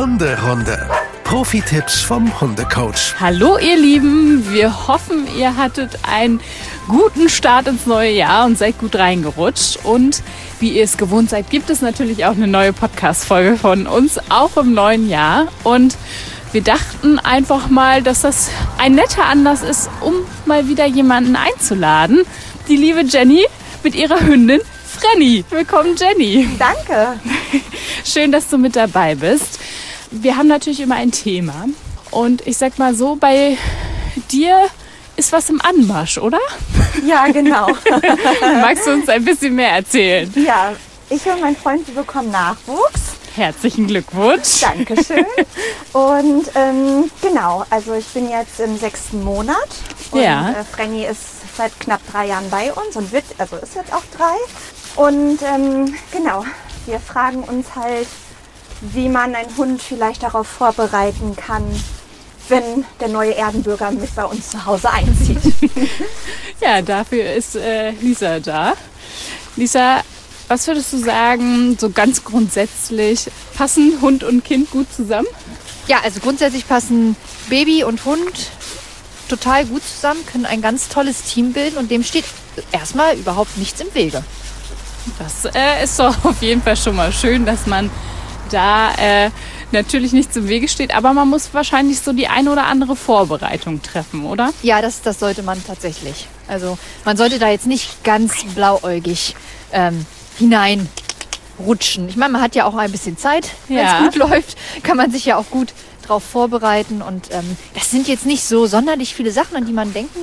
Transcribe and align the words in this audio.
Hunderunde. 0.00 0.88
Profi-Tipps 1.24 2.00
vom 2.00 2.40
Hundecoach. 2.40 3.16
Hallo 3.20 3.58
ihr 3.58 3.76
Lieben, 3.76 4.50
wir 4.50 4.88
hoffen, 4.88 5.28
ihr 5.36 5.58
hattet 5.58 5.90
einen 6.10 6.40
guten 6.88 7.28
Start 7.28 7.68
ins 7.68 7.84
neue 7.84 8.10
Jahr 8.10 8.46
und 8.46 8.56
seid 8.56 8.78
gut 8.78 8.96
reingerutscht. 8.96 9.84
Und 9.84 10.22
wie 10.58 10.70
ihr 10.70 10.84
es 10.84 10.96
gewohnt 10.96 11.28
seid, 11.28 11.50
gibt 11.50 11.68
es 11.68 11.82
natürlich 11.82 12.24
auch 12.24 12.32
eine 12.32 12.46
neue 12.46 12.72
Podcast-Folge 12.72 13.58
von 13.58 13.86
uns, 13.86 14.18
auch 14.30 14.56
im 14.56 14.72
neuen 14.72 15.06
Jahr. 15.06 15.48
Und 15.64 15.98
wir 16.52 16.62
dachten 16.62 17.18
einfach 17.18 17.68
mal, 17.68 18.02
dass 18.02 18.22
das 18.22 18.48
ein 18.78 18.94
netter 18.94 19.26
Anlass 19.26 19.60
ist, 19.60 19.90
um 20.00 20.14
mal 20.46 20.66
wieder 20.66 20.86
jemanden 20.86 21.36
einzuladen. 21.36 22.22
Die 22.68 22.76
liebe 22.76 23.02
Jenny 23.02 23.44
mit 23.82 23.94
ihrer 23.94 24.20
Hündin 24.20 24.62
Frenny. 25.00 25.44
Willkommen, 25.50 25.94
Jenny. 25.96 26.48
Danke. 26.58 27.20
Schön, 28.04 28.32
dass 28.32 28.48
du 28.48 28.58
mit 28.58 28.76
dabei 28.76 29.14
bist. 29.14 29.59
Wir 30.10 30.36
haben 30.36 30.48
natürlich 30.48 30.80
immer 30.80 30.96
ein 30.96 31.12
Thema. 31.12 31.66
Und 32.10 32.46
ich 32.46 32.56
sag 32.56 32.78
mal 32.78 32.94
so, 32.94 33.16
bei 33.16 33.56
dir 34.32 34.66
ist 35.16 35.32
was 35.32 35.48
im 35.50 35.60
Anmarsch, 35.60 36.18
oder? 36.18 36.40
Ja, 37.06 37.26
genau. 37.28 37.68
Magst 38.60 38.86
du 38.86 38.92
uns 38.92 39.08
ein 39.08 39.24
bisschen 39.24 39.54
mehr 39.54 39.70
erzählen? 39.72 40.32
Ja, 40.36 40.72
ich 41.08 41.24
und 41.26 41.40
mein 41.40 41.56
Freund, 41.56 41.86
wir 41.86 41.94
bekommen 41.94 42.30
Nachwuchs. 42.30 43.00
Herzlichen 43.36 43.86
Glückwunsch. 43.86 44.60
Dankeschön. 44.60 45.24
Und 45.92 46.50
ähm, 46.56 47.08
genau, 47.22 47.64
also 47.70 47.94
ich 47.94 48.06
bin 48.08 48.28
jetzt 48.28 48.58
im 48.58 48.76
sechsten 48.76 49.22
Monat. 49.22 49.56
Und 50.10 50.20
Ja. 50.20 50.50
äh, 50.50 50.64
ist 51.06 51.20
seit 51.56 51.78
knapp 51.78 52.00
drei 52.10 52.26
Jahren 52.26 52.50
bei 52.50 52.72
uns 52.72 52.96
und 52.96 53.12
wird, 53.12 53.24
also 53.38 53.56
ist 53.56 53.76
jetzt 53.76 53.92
auch 53.92 54.02
drei. 54.16 54.34
Und 54.96 55.38
ähm, 55.42 55.94
genau, 56.10 56.44
wir 56.86 56.98
fragen 56.98 57.44
uns 57.44 57.66
halt, 57.76 58.08
wie 58.80 59.08
man 59.08 59.34
einen 59.34 59.56
Hund 59.56 59.82
vielleicht 59.82 60.22
darauf 60.22 60.46
vorbereiten 60.46 61.36
kann, 61.36 61.64
wenn 62.48 62.84
der 63.00 63.08
neue 63.08 63.34
Erdenbürger 63.34 63.90
mit 63.90 64.14
bei 64.14 64.24
uns 64.24 64.50
zu 64.50 64.64
Hause 64.64 64.90
einzieht. 64.90 65.40
Ja, 66.60 66.82
dafür 66.82 67.32
ist 67.32 67.56
äh, 67.56 67.92
Lisa 67.92 68.38
da. 68.38 68.74
Lisa, 69.56 70.02
was 70.46 70.66
würdest 70.66 70.92
du 70.92 70.98
sagen, 70.98 71.78
so 71.80 71.88
ganz 71.88 72.22
grundsätzlich, 72.22 73.30
passen 73.54 73.98
Hund 74.02 74.24
und 74.24 74.44
Kind 74.44 74.70
gut 74.70 74.86
zusammen? 74.92 75.26
Ja, 75.86 76.00
also 76.04 76.20
grundsätzlich 76.20 76.68
passen 76.68 77.16
Baby 77.48 77.82
und 77.82 78.04
Hund 78.04 78.50
total 79.30 79.64
gut 79.64 79.82
zusammen, 79.82 80.20
können 80.26 80.44
ein 80.44 80.60
ganz 80.60 80.88
tolles 80.88 81.22
Team 81.22 81.54
bilden 81.54 81.78
und 81.78 81.90
dem 81.90 82.02
steht 82.02 82.26
erstmal 82.72 83.16
überhaupt 83.16 83.56
nichts 83.56 83.80
im 83.80 83.94
Wege. 83.94 84.22
Das 85.18 85.46
äh, 85.54 85.82
ist 85.82 85.98
doch 85.98 86.24
auf 86.24 86.42
jeden 86.42 86.62
Fall 86.62 86.76
schon 86.76 86.96
mal 86.96 87.10
schön, 87.10 87.46
dass 87.46 87.66
man 87.66 87.90
da 88.52 88.92
äh, 88.94 89.30
natürlich 89.72 90.12
nichts 90.12 90.36
im 90.36 90.48
Wege 90.48 90.68
steht, 90.68 90.94
aber 90.94 91.12
man 91.12 91.28
muss 91.28 91.50
wahrscheinlich 91.52 92.00
so 92.00 92.12
die 92.12 92.28
eine 92.28 92.50
oder 92.50 92.66
andere 92.66 92.96
Vorbereitung 92.96 93.82
treffen, 93.82 94.24
oder? 94.24 94.52
Ja, 94.62 94.82
das, 94.82 95.02
das 95.02 95.18
sollte 95.18 95.42
man 95.42 95.62
tatsächlich. 95.64 96.26
Also 96.48 96.78
man 97.04 97.16
sollte 97.16 97.38
da 97.38 97.48
jetzt 97.48 97.66
nicht 97.66 98.02
ganz 98.04 98.44
blauäugig 98.54 99.34
ähm, 99.72 100.04
hineinrutschen. 100.38 102.08
Ich 102.08 102.16
meine, 102.16 102.32
man 102.32 102.42
hat 102.42 102.54
ja 102.54 102.64
auch 102.64 102.74
ein 102.76 102.90
bisschen 102.92 103.16
Zeit, 103.16 103.48
wenn 103.68 103.78
es 103.78 103.82
Ja. 103.84 104.00
gut 104.02 104.14
läuft, 104.30 104.56
kann 104.82 104.96
man 104.96 105.10
sich 105.10 105.24
ja 105.26 105.36
auch 105.36 105.48
gut 105.50 105.72
drauf 106.06 106.24
vorbereiten. 106.24 107.02
Und 107.02 107.28
ähm, 107.32 107.56
das 107.74 107.90
sind 107.90 108.08
jetzt 108.08 108.26
nicht 108.26 108.44
so 108.44 108.66
sonderlich 108.66 109.14
viele 109.14 109.30
Sachen, 109.30 109.56
an 109.56 109.66
die 109.66 109.72
man 109.72 109.92
denken 109.92 110.18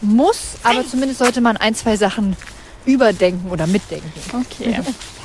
muss, 0.00 0.38
aber 0.64 0.86
zumindest 0.86 1.20
sollte 1.20 1.40
man 1.40 1.56
ein, 1.56 1.74
zwei 1.74 1.96
Sachen 1.96 2.36
überdenken 2.84 3.50
oder 3.50 3.66
mitdenken. 3.68 4.12
Okay. 4.32 4.80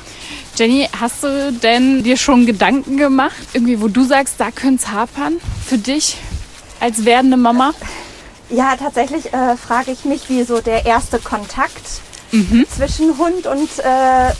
Jenny, 0.58 0.88
hast 0.98 1.22
du 1.22 1.52
denn 1.52 2.02
dir 2.02 2.16
schon 2.16 2.44
Gedanken 2.44 2.96
gemacht, 2.96 3.36
irgendwie, 3.52 3.80
wo 3.80 3.86
du 3.86 4.02
sagst, 4.02 4.34
da 4.38 4.50
könnte 4.50 4.82
es 4.84 4.90
hapern 4.90 5.34
für 5.64 5.78
dich 5.78 6.16
als 6.80 7.04
werdende 7.04 7.36
Mama? 7.36 7.74
Ja, 8.50 8.74
tatsächlich 8.76 9.32
äh, 9.32 9.56
frage 9.56 9.92
ich 9.92 10.04
mich, 10.04 10.28
wie 10.28 10.42
so 10.42 10.60
der 10.60 10.84
erste 10.84 11.20
Kontakt 11.20 11.86
zwischen 12.76 13.16
Hund 13.18 13.46
und 13.46 13.68
äh, 13.78 14.32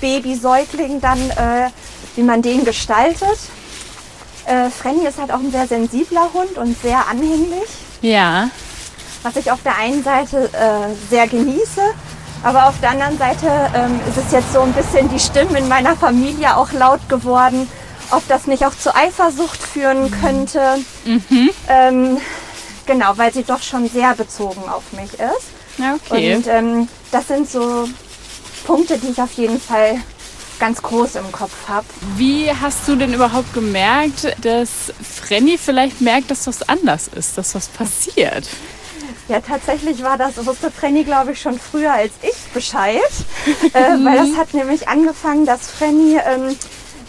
Baby-Säugling 0.00 1.00
dann, 1.00 1.18
äh, 1.30 1.70
wie 2.16 2.22
man 2.22 2.42
den 2.42 2.64
gestaltet. 2.64 3.38
Äh, 4.46 4.68
Frenny 4.68 5.06
ist 5.06 5.18
halt 5.20 5.30
auch 5.30 5.38
ein 5.38 5.52
sehr 5.52 5.68
sensibler 5.68 6.28
Hund 6.34 6.58
und 6.58 6.76
sehr 6.82 7.06
anhänglich, 7.08 7.68
Ja. 8.00 8.50
was 9.22 9.36
ich 9.36 9.48
auf 9.52 9.62
der 9.62 9.76
einen 9.76 10.02
Seite 10.02 10.50
äh, 10.52 10.92
sehr 11.08 11.28
genieße. 11.28 11.82
Aber 12.42 12.68
auf 12.68 12.80
der 12.80 12.90
anderen 12.90 13.18
Seite 13.18 13.46
ähm, 13.74 14.00
ist 14.08 14.16
es 14.16 14.32
jetzt 14.32 14.52
so 14.52 14.62
ein 14.62 14.72
bisschen 14.72 15.08
die 15.08 15.20
Stimmen 15.20 15.54
in 15.54 15.68
meiner 15.68 15.96
Familie 15.96 16.56
auch 16.56 16.72
laut 16.72 17.08
geworden, 17.08 17.68
ob 18.10 18.26
das 18.28 18.46
nicht 18.46 18.66
auch 18.66 18.76
zu 18.76 18.94
Eifersucht 18.94 19.62
führen 19.62 20.10
könnte. 20.10 20.60
Ähm, 21.68 22.18
genau, 22.86 23.12
weil 23.16 23.32
sie 23.32 23.44
doch 23.44 23.62
schon 23.62 23.88
sehr 23.88 24.14
bezogen 24.14 24.68
auf 24.68 24.92
mich 24.92 25.12
ist. 25.14 25.48
Okay. 25.78 26.34
Und 26.36 26.46
ähm, 26.48 26.88
das 27.12 27.28
sind 27.28 27.48
so 27.48 27.88
Punkte, 28.66 28.98
die 28.98 29.08
ich 29.08 29.20
auf 29.20 29.32
jeden 29.34 29.60
Fall 29.60 30.00
ganz 30.58 30.82
groß 30.82 31.16
im 31.16 31.32
Kopf 31.32 31.68
habe. 31.68 31.86
Wie 32.16 32.50
hast 32.50 32.86
du 32.86 32.94
denn 32.94 33.14
überhaupt 33.14 33.52
gemerkt, 33.54 34.36
dass 34.42 34.92
Frenny 35.02 35.58
vielleicht 35.58 36.00
merkt, 36.00 36.30
dass 36.30 36.46
was 36.46 36.68
anders 36.68 37.08
ist, 37.08 37.36
dass 37.38 37.54
was 37.54 37.68
passiert? 37.68 38.48
Ja, 39.32 39.40
tatsächlich 39.40 40.02
war 40.02 40.18
das, 40.18 40.44
wusste 40.44 40.70
Frenny, 40.70 41.04
glaube 41.04 41.32
ich, 41.32 41.40
schon 41.40 41.58
früher 41.58 41.90
als 41.90 42.12
ich 42.20 42.52
Bescheid. 42.52 43.00
äh, 43.72 44.04
weil 44.04 44.18
das 44.18 44.36
hat 44.36 44.52
nämlich 44.52 44.88
angefangen, 44.88 45.46
dass 45.46 45.70
Frenny, 45.70 46.18
ähm, 46.18 46.54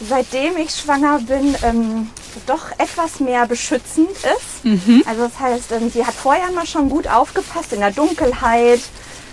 seitdem 0.08 0.56
ich 0.56 0.72
schwanger 0.72 1.20
bin, 1.20 1.54
ähm, 1.64 2.10
doch 2.48 2.72
etwas 2.78 3.20
mehr 3.20 3.46
beschützend 3.46 4.10
ist. 4.12 4.64
Also 5.06 5.24
das 5.28 5.38
heißt, 5.38 5.74
ähm, 5.74 5.92
sie 5.94 6.06
hat 6.06 6.14
vorher 6.14 6.48
immer 6.48 6.66
schon 6.66 6.90
gut 6.90 7.10
aufgepasst 7.10 7.74
in 7.74 7.82
der 7.82 7.92
Dunkelheit, 7.92 8.80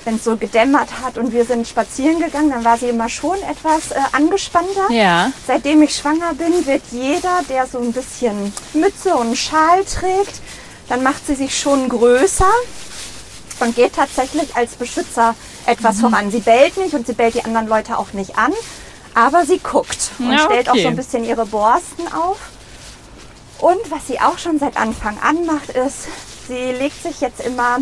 wenn 0.04 0.16
es 0.16 0.24
so 0.24 0.36
gedämmert 0.36 0.88
hat 1.00 1.16
und 1.16 1.32
wir 1.32 1.44
sind 1.44 1.68
spazieren 1.68 2.18
gegangen, 2.18 2.50
dann 2.50 2.64
war 2.64 2.76
sie 2.76 2.88
immer 2.88 3.08
schon 3.08 3.36
etwas 3.48 3.92
äh, 3.92 4.00
angespannter. 4.10 4.90
Ja. 4.90 5.30
Seitdem 5.46 5.80
ich 5.82 5.94
schwanger 5.94 6.34
bin, 6.34 6.66
wird 6.66 6.82
jeder, 6.90 7.42
der 7.48 7.68
so 7.68 7.78
ein 7.78 7.92
bisschen 7.92 8.52
Mütze 8.74 9.14
und 9.14 9.36
Schal 9.36 9.84
trägt, 9.84 10.40
dann 10.90 11.02
macht 11.02 11.26
sie 11.26 11.34
sich 11.34 11.58
schon 11.58 11.88
größer 11.88 12.50
und 13.60 13.74
geht 13.76 13.94
tatsächlich 13.94 14.54
als 14.56 14.72
Beschützer 14.74 15.34
etwas 15.66 15.96
Mhm. 15.96 16.00
voran. 16.00 16.30
Sie 16.30 16.40
bellt 16.40 16.76
nicht 16.76 16.92
und 16.94 17.06
sie 17.06 17.12
bellt 17.14 17.34
die 17.34 17.44
anderen 17.44 17.68
Leute 17.68 17.96
auch 17.96 18.12
nicht 18.12 18.36
an, 18.36 18.52
aber 19.14 19.46
sie 19.46 19.58
guckt 19.58 20.10
und 20.18 20.32
Ja, 20.32 20.38
stellt 20.40 20.68
auch 20.68 20.76
so 20.76 20.88
ein 20.88 20.96
bisschen 20.96 21.24
ihre 21.24 21.46
Borsten 21.46 22.06
auf. 22.12 22.38
Und 23.58 23.90
was 23.90 24.06
sie 24.06 24.20
auch 24.20 24.38
schon 24.38 24.58
seit 24.58 24.76
Anfang 24.76 25.18
an 25.22 25.44
macht, 25.44 25.70
ist, 25.70 26.08
sie 26.48 26.72
legt 26.72 27.02
sich 27.02 27.20
jetzt 27.20 27.40
immer, 27.40 27.78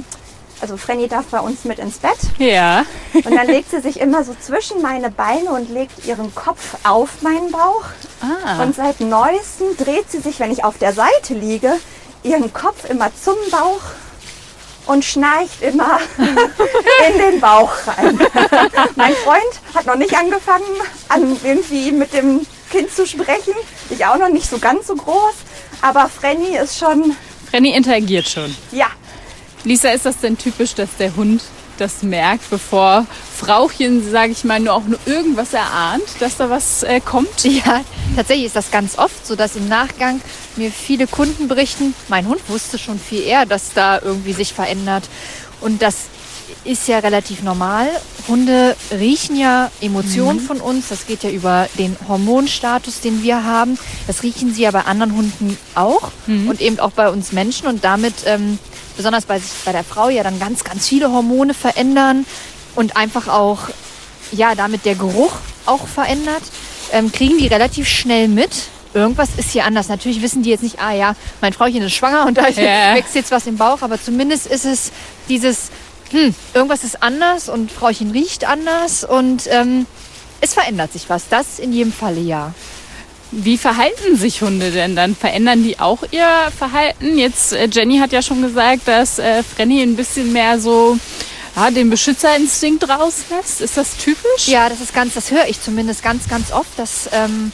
also 0.61 0.77
Frenny 0.77 1.07
darf 1.07 1.27
bei 1.27 1.39
uns 1.39 1.65
mit 1.65 1.79
ins 1.79 1.99
Bett 1.99 2.19
Ja. 2.39 2.85
und 3.15 3.33
dann 3.33 3.47
legt 3.47 3.71
sie 3.71 3.81
sich 3.81 4.01
immer 4.01 4.25
so 4.25 4.35
zwischen 4.41 4.83
meine 4.83 5.09
Beine 5.11 5.51
und 5.51 5.71
legt 5.71 6.05
ihren 6.05 6.35
Kopf 6.35 6.77
auf 6.83 7.23
meinen 7.23 7.53
Bauch. 7.53 7.85
Ah. 8.21 8.61
Und 8.65 8.75
seit 8.75 8.99
neuestem 9.01 9.69
dreht 9.79 10.11
sie 10.11 10.19
sich, 10.19 10.41
wenn 10.41 10.51
ich 10.51 10.65
auf 10.65 10.79
der 10.79 10.93
Seite 10.93 11.35
liege, 11.35 11.73
ihren 12.23 12.53
Kopf 12.53 12.89
immer 12.89 13.11
zum 13.23 13.37
Bauch 13.51 13.81
und 14.87 15.05
schnarcht 15.05 15.61
immer 15.61 16.01
in 16.19 17.19
den 17.19 17.41
Bauch 17.41 17.73
rein. 17.87 18.19
mein 18.97 19.15
Freund 19.15 19.75
hat 19.75 19.87
noch 19.87 19.97
nicht 19.97 20.17
angefangen, 20.17 20.65
an 21.09 21.37
irgendwie 21.45 21.93
mit 21.93 22.13
dem 22.13 22.47
Kind 22.71 22.91
zu 22.95 23.07
sprechen. 23.07 23.55
Ich 23.91 24.05
auch 24.07 24.19
noch 24.19 24.31
nicht 24.31 24.49
so 24.49 24.59
ganz 24.59 24.87
so 24.87 24.95
groß. 24.95 25.35
Aber 25.81 26.09
Frenny 26.09 26.57
ist 26.57 26.79
schon, 26.79 27.17
Frenny 27.51 27.73
interagiert 27.75 28.29
schon. 28.29 28.55
ja, 28.73 28.89
Lisa, 29.65 29.91
ist 29.91 30.07
das 30.07 30.19
denn 30.19 30.39
typisch, 30.39 30.75
dass 30.75 30.97
der 30.99 31.15
Hund 31.17 31.43
das 31.79 32.03
merkt, 32.03 32.51
bevor 32.51 33.07
Frauchen, 33.37 34.11
sage 34.11 34.33
ich 34.33 34.45
mal, 34.45 34.59
nur 34.59 34.75
auch 34.75 34.85
nur 34.85 34.99
irgendwas 35.07 35.53
erahnt, 35.53 36.03
dass 36.21 36.37
da 36.37 36.51
was 36.51 36.83
äh, 36.83 37.01
kommt? 37.01 37.45
Ja, 37.45 37.83
tatsächlich 38.17 38.47
ist 38.47 38.57
das 38.57 38.71
ganz 38.71 38.99
oft 38.99 39.27
so, 39.27 39.37
dass 39.37 39.57
im 39.57 39.69
Nachgang 39.69 40.21
mir 40.59 40.71
viele 40.71 41.07
Kunden 41.07 41.49
berichten, 41.49 41.95
mein 42.09 42.27
Hund 42.27 42.41
wusste 42.49 42.79
schon 42.79 42.99
viel 42.99 43.23
eher, 43.23 43.47
dass 43.47 43.73
da 43.73 44.01
irgendwie 44.01 44.33
sich 44.33 44.53
verändert. 44.53 45.09
Und 45.61 45.83
das 45.83 46.07
ist 46.65 46.89
ja 46.89 46.99
relativ 46.99 47.43
normal. 47.43 47.89
Hunde 48.27 48.77
riechen 48.91 49.37
ja 49.37 49.71
Emotionen 49.81 50.41
von 50.41 50.61
uns. 50.61 50.89
Das 50.89 51.07
geht 51.07 51.23
ja 51.23 51.31
über 51.31 51.69
den 51.79 51.97
Hormonstatus, 52.07 53.01
den 53.01 53.23
wir 53.23 53.45
haben. 53.45 53.79
Das 54.07 54.23
riechen 54.23 54.55
sie 54.55 54.63
ja 54.63 54.71
bei 54.71 54.83
anderen 54.83 55.15
Hunden 55.15 55.59
auch 55.75 56.11
und 56.49 56.61
eben 56.61 56.79
auch 56.81 56.93
bei 56.93 57.09
uns 57.09 57.33
Menschen. 57.33 57.67
Und 57.67 57.85
damit, 57.85 58.15
ähm, 58.27 58.59
besonders 58.97 59.25
bei, 59.25 59.39
sich, 59.39 59.51
bei 59.65 59.73
der 59.73 59.85
Frau, 59.85 60.09
ja 60.09 60.23
dann 60.23 60.39
ganz, 60.39 60.65
ganz 60.65 60.89
viele 60.89 61.11
Hormone 61.11 61.55
verändern 61.55 62.27
und 62.75 62.97
einfach 62.97 63.29
auch 63.29 63.69
ja, 64.33 64.55
damit 64.55 64.85
der 64.85 64.95
Geruch 64.95 65.33
auch 65.67 65.87
verändert, 65.87 66.43
ähm, 66.93 67.13
kriegen 67.13 67.39
die 67.39 67.47
relativ 67.47 67.89
schnell 67.89 68.29
mit. 68.29 68.51
Irgendwas 68.95 69.31
ist 69.37 69.51
hier 69.51 69.65
anders. 69.65 69.89
Natürlich 69.89 70.23
wissen 70.23 70.43
die 70.43 70.51
jetzt 70.51 70.63
nicht, 70.63 70.81
ah 70.81 70.93
ja, 70.93 71.15
mein 71.41 71.53
Frauchen 71.53 71.83
ist 71.83 71.93
schwanger 71.93 72.27
und 72.27 72.39
da 72.39 72.49
Ja. 72.49 72.95
wächst 72.95 73.15
jetzt 73.15 73.31
was 73.31 73.47
im 73.47 73.57
Bauch, 73.57 73.83
aber 73.83 74.03
zumindest 74.03 74.47
ist 74.47 74.65
es 74.65 74.93
dieses, 75.29 75.71
hm, 76.11 76.35
irgendwas 76.55 76.85
ist 76.85 77.03
anders 77.03 77.49
und 77.49 77.71
Frauchen 77.71 78.11
riecht 78.11 78.45
anders 78.47 79.05
und 79.05 79.47
ähm, 79.51 79.87
es 80.41 80.55
verändert 80.55 80.93
sich 80.93 81.09
was. 81.09 81.29
Das 81.29 81.59
in 81.59 81.73
jedem 81.73 81.93
Falle 81.93 82.21
ja. 82.21 82.55
Wie 83.31 83.59
verhalten 83.59 84.17
sich 84.17 84.41
Hunde 84.41 84.71
denn 84.71 84.97
dann? 84.97 85.15
Verändern 85.15 85.63
die 85.63 85.79
auch 85.79 86.03
ihr 86.11 86.27
Verhalten? 86.57 87.19
Jetzt, 87.19 87.53
äh, 87.53 87.69
Jenny 87.71 87.99
hat 87.99 88.13
ja 88.13 88.23
schon 88.23 88.41
gesagt, 88.41 88.89
dass 88.89 89.19
äh, 89.19 89.43
Frenny 89.43 89.83
ein 89.83 89.97
bisschen 89.97 90.33
mehr 90.33 90.59
so 90.59 90.99
ja, 91.55 91.71
den 91.71 91.91
Beschützerinstinkt 91.91 92.89
rauslässt. 92.89 93.61
Ist 93.61 93.77
das 93.77 93.97
typisch? 93.99 94.47
Ja, 94.47 94.71
das 94.71 94.81
ist 94.81 94.95
ganz, 94.95 95.13
das 95.13 95.31
höre 95.31 95.47
ich 95.47 95.61
zumindest 95.61 96.03
ganz, 96.03 96.29
ganz 96.29 96.53
oft, 96.53 96.79
dass 96.79 97.11
ähm, 97.13 97.53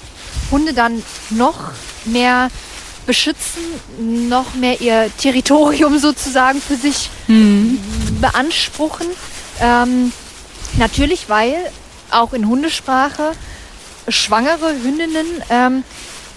Hunde 0.54 0.72
dann 0.72 1.02
noch 1.30 1.72
mehr 2.04 2.48
beschützen, 3.06 3.62
noch 4.28 4.54
mehr 4.54 4.80
ihr 4.80 5.10
Territorium 5.18 5.98
sozusagen 5.98 6.60
für 6.60 6.76
sich 6.76 7.10
beanspruchen. 8.20 9.06
Ähm, 9.60 10.12
natürlich, 10.78 11.28
weil 11.28 11.56
auch 12.12 12.32
in 12.32 12.46
Hundesprache 12.48 13.32
schwangere 14.08 14.74
Hündinnen 14.80 15.26
ähm, 15.50 15.82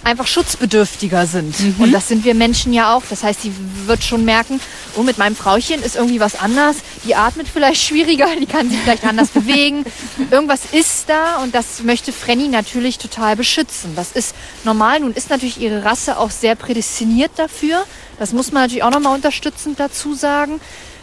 einfach 0.08 0.26
schutzbedürftiger 0.26 1.28
sind. 1.28 1.54
Und 1.80 1.92
das 1.92 2.08
sind 2.08 2.24
wir 2.24 2.34
Menschen 2.34 2.72
ja 2.72 2.96
auch. 2.96 3.04
Das 3.10 3.24
heißt, 3.24 3.42
sie 3.42 3.54
wird 3.86 4.04
schon 4.04 4.24
merken, 4.24 4.62
oh, 4.96 5.04
mit 5.04 5.18
meinem 5.18 5.36
Frauchen 5.36 5.84
ist 5.84 5.98
irgendwie 5.98 6.22
was 6.22 6.40
anders. 6.40 6.78
Die 7.04 7.14
atmet 7.14 7.48
vielleicht 7.52 7.84
schwieriger, 7.84 8.28
die 8.40 8.46
kann 8.46 8.70
sich 8.70 8.80
vielleicht 8.80 9.04
anders 9.04 9.30
bewegen. 9.30 9.84
Irgendwas 10.32 10.62
ist 10.72 11.10
da 11.10 11.38
und 11.44 11.54
das 11.54 11.84
möchte 11.84 12.14
Frenny 12.14 12.48
natürlich 12.48 12.98
total 12.98 13.36
beschützen. 13.36 13.96
Das 13.96 14.14
ist 14.14 14.34
normal. 14.64 15.02
Nun 15.02 15.14
ist 15.14 15.30
natürlich 15.30 15.60
ihre 15.60 15.84
Rasse 15.84 16.18
auch 16.18 16.32
sehr 16.32 16.56
prädestiniert 16.56 17.32
dafür. 17.36 17.84
Das 18.18 18.32
muss 18.32 18.54
man 18.54 18.64
natürlich 18.64 18.84
auch 18.84 18.92
nochmal 18.92 19.14
unterstützend 19.14 19.78
dazu 19.78 20.14
sagen. 20.14 20.62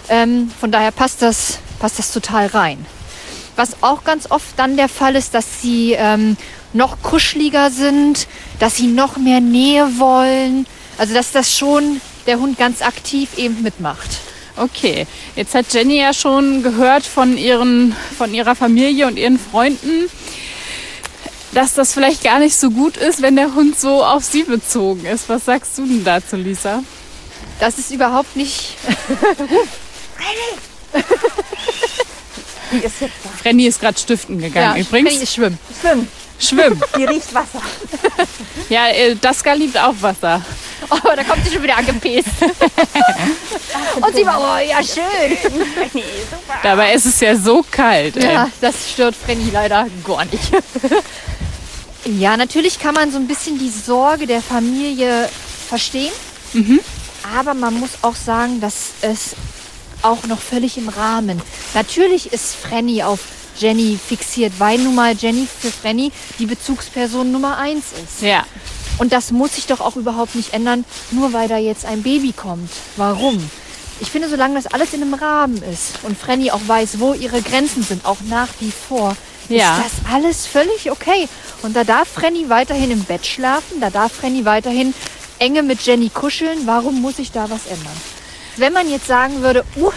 Ähm, 0.08 0.50
von 0.58 0.72
daher 0.72 0.92
passt 0.92 1.20
das, 1.20 1.58
passt 1.78 1.98
das 1.98 2.10
total 2.10 2.46
rein. 2.46 2.84
Was 3.56 3.82
auch 3.82 4.02
ganz 4.02 4.30
oft 4.30 4.46
dann 4.56 4.76
der 4.76 4.88
Fall 4.88 5.14
ist, 5.14 5.34
dass 5.34 5.60
sie 5.62 5.92
ähm, 5.92 6.36
noch 6.74 7.00
kuscheliger 7.02 7.70
sind, 7.70 8.26
dass 8.58 8.76
sie 8.76 8.88
noch 8.88 9.16
mehr 9.16 9.40
Nähe 9.40 9.98
wollen. 9.98 10.66
Also 10.98 11.14
dass 11.14 11.32
das 11.32 11.56
schon 11.56 12.00
der 12.26 12.38
Hund 12.38 12.58
ganz 12.58 12.82
aktiv 12.82 13.30
eben 13.36 13.62
mitmacht. 13.62 14.08
Okay, 14.56 15.06
jetzt 15.34 15.54
hat 15.54 15.72
Jenny 15.72 15.98
ja 15.98 16.12
schon 16.12 16.62
gehört 16.62 17.04
von, 17.04 17.36
ihren, 17.36 17.94
von 18.16 18.32
ihrer 18.32 18.54
Familie 18.54 19.08
und 19.08 19.18
ihren 19.18 19.38
Freunden, 19.38 20.08
dass 21.52 21.74
das 21.74 21.92
vielleicht 21.92 22.22
gar 22.22 22.38
nicht 22.38 22.54
so 22.54 22.70
gut 22.70 22.96
ist, 22.96 23.20
wenn 23.20 23.34
der 23.36 23.54
Hund 23.54 23.78
so 23.78 24.04
auf 24.04 24.24
sie 24.24 24.44
bezogen 24.44 25.06
ist. 25.06 25.28
Was 25.28 25.46
sagst 25.46 25.76
du 25.78 25.86
denn 25.86 26.04
dazu, 26.04 26.36
Lisa? 26.36 26.84
Das 27.58 27.78
ist 27.78 27.90
überhaupt 27.90 28.36
nicht. 28.36 28.76
Frenny 33.40 33.66
ist 33.66 33.80
gerade 33.80 33.98
stiften 33.98 34.38
gegangen 34.40 34.80
übrigens. 34.80 34.88
Frenny 34.88 35.22
ist 35.22 35.34
schwimmen. 35.34 35.58
Schwimmen. 35.80 36.08
Schwimmen. 36.38 36.82
Die 36.96 37.04
riecht 37.04 37.32
Wasser. 37.34 37.62
Ja, 38.68 38.88
äh, 38.88 39.14
Daska 39.16 39.52
liebt 39.52 39.78
auch 39.78 39.94
Wasser. 40.00 40.42
Oh, 40.90 40.98
da 41.16 41.24
kommt 41.24 41.44
sie 41.44 41.52
schon 41.54 41.62
wieder 41.62 41.78
angepest. 41.78 42.28
Und 44.00 44.14
sie 44.14 44.26
war, 44.26 44.38
oh 44.38 44.68
ja, 44.68 44.82
schön. 44.82 46.02
Dabei 46.62 46.92
ist 46.92 47.06
es 47.06 47.20
ja 47.20 47.34
so 47.36 47.64
kalt. 47.70 48.16
Ey. 48.16 48.32
Ja, 48.32 48.50
das 48.60 48.90
stört 48.90 49.14
Frenny 49.14 49.50
leider 49.50 49.86
gar 50.04 50.24
nicht. 50.26 50.50
Ja, 52.04 52.36
natürlich 52.36 52.78
kann 52.78 52.94
man 52.94 53.10
so 53.10 53.18
ein 53.18 53.26
bisschen 53.26 53.58
die 53.58 53.70
Sorge 53.70 54.26
der 54.26 54.42
Familie 54.42 55.28
verstehen. 55.68 56.12
Aber 57.36 57.54
man 57.54 57.74
muss 57.74 57.90
auch 58.02 58.14
sagen, 58.14 58.60
dass 58.60 58.90
es 59.00 59.34
auch 60.02 60.24
noch 60.26 60.40
völlig 60.40 60.76
im 60.76 60.88
Rahmen. 60.88 61.40
Natürlich 61.72 62.32
ist 62.32 62.54
Frenny 62.54 63.02
auf 63.02 63.20
Jenny 63.56 63.98
fixiert, 64.04 64.52
weil 64.58 64.78
nun 64.78 64.94
mal 64.94 65.14
Jenny 65.16 65.46
für 65.46 65.70
Frenny 65.70 66.12
die 66.38 66.46
Bezugsperson 66.46 67.30
Nummer 67.30 67.58
eins 67.58 67.86
ist. 67.92 68.22
Ja. 68.22 68.44
Und 68.98 69.12
das 69.12 69.30
muss 69.32 69.54
sich 69.56 69.66
doch 69.66 69.80
auch 69.80 69.96
überhaupt 69.96 70.34
nicht 70.34 70.52
ändern, 70.54 70.84
nur 71.10 71.32
weil 71.32 71.48
da 71.48 71.56
jetzt 71.58 71.84
ein 71.84 72.02
Baby 72.02 72.32
kommt. 72.32 72.70
Warum? 72.96 73.50
Ich 74.00 74.10
finde, 74.10 74.28
solange 74.28 74.54
das 74.54 74.66
alles 74.66 74.92
in 74.92 75.02
einem 75.02 75.14
Rahmen 75.14 75.62
ist 75.62 76.00
und 76.02 76.18
Frenny 76.18 76.50
auch 76.50 76.60
weiß, 76.66 76.98
wo 77.00 77.14
ihre 77.14 77.42
Grenzen 77.42 77.82
sind, 77.82 78.04
auch 78.06 78.18
nach 78.28 78.48
wie 78.60 78.72
vor, 78.72 79.16
Ja. 79.48 79.76
ist 79.78 79.84
das 80.04 80.12
alles 80.12 80.46
völlig 80.46 80.90
okay. 80.90 81.28
Und 81.62 81.74
da 81.76 81.84
darf 81.84 82.08
Frenny 82.08 82.48
weiterhin 82.48 82.90
im 82.90 83.04
Bett 83.04 83.24
schlafen, 83.26 83.80
da 83.80 83.90
darf 83.90 84.12
Frenny 84.12 84.44
weiterhin 84.44 84.94
enge 85.38 85.62
mit 85.62 85.80
Jenny 85.82 86.08
kuscheln. 86.10 86.66
Warum 86.66 87.00
muss 87.00 87.18
ich 87.18 87.30
da 87.32 87.48
was 87.50 87.66
ändern? 87.66 87.96
Wenn 88.56 88.72
man 88.72 88.88
jetzt 88.88 89.06
sagen 89.06 89.42
würde, 89.42 89.64
uh, 89.76 89.90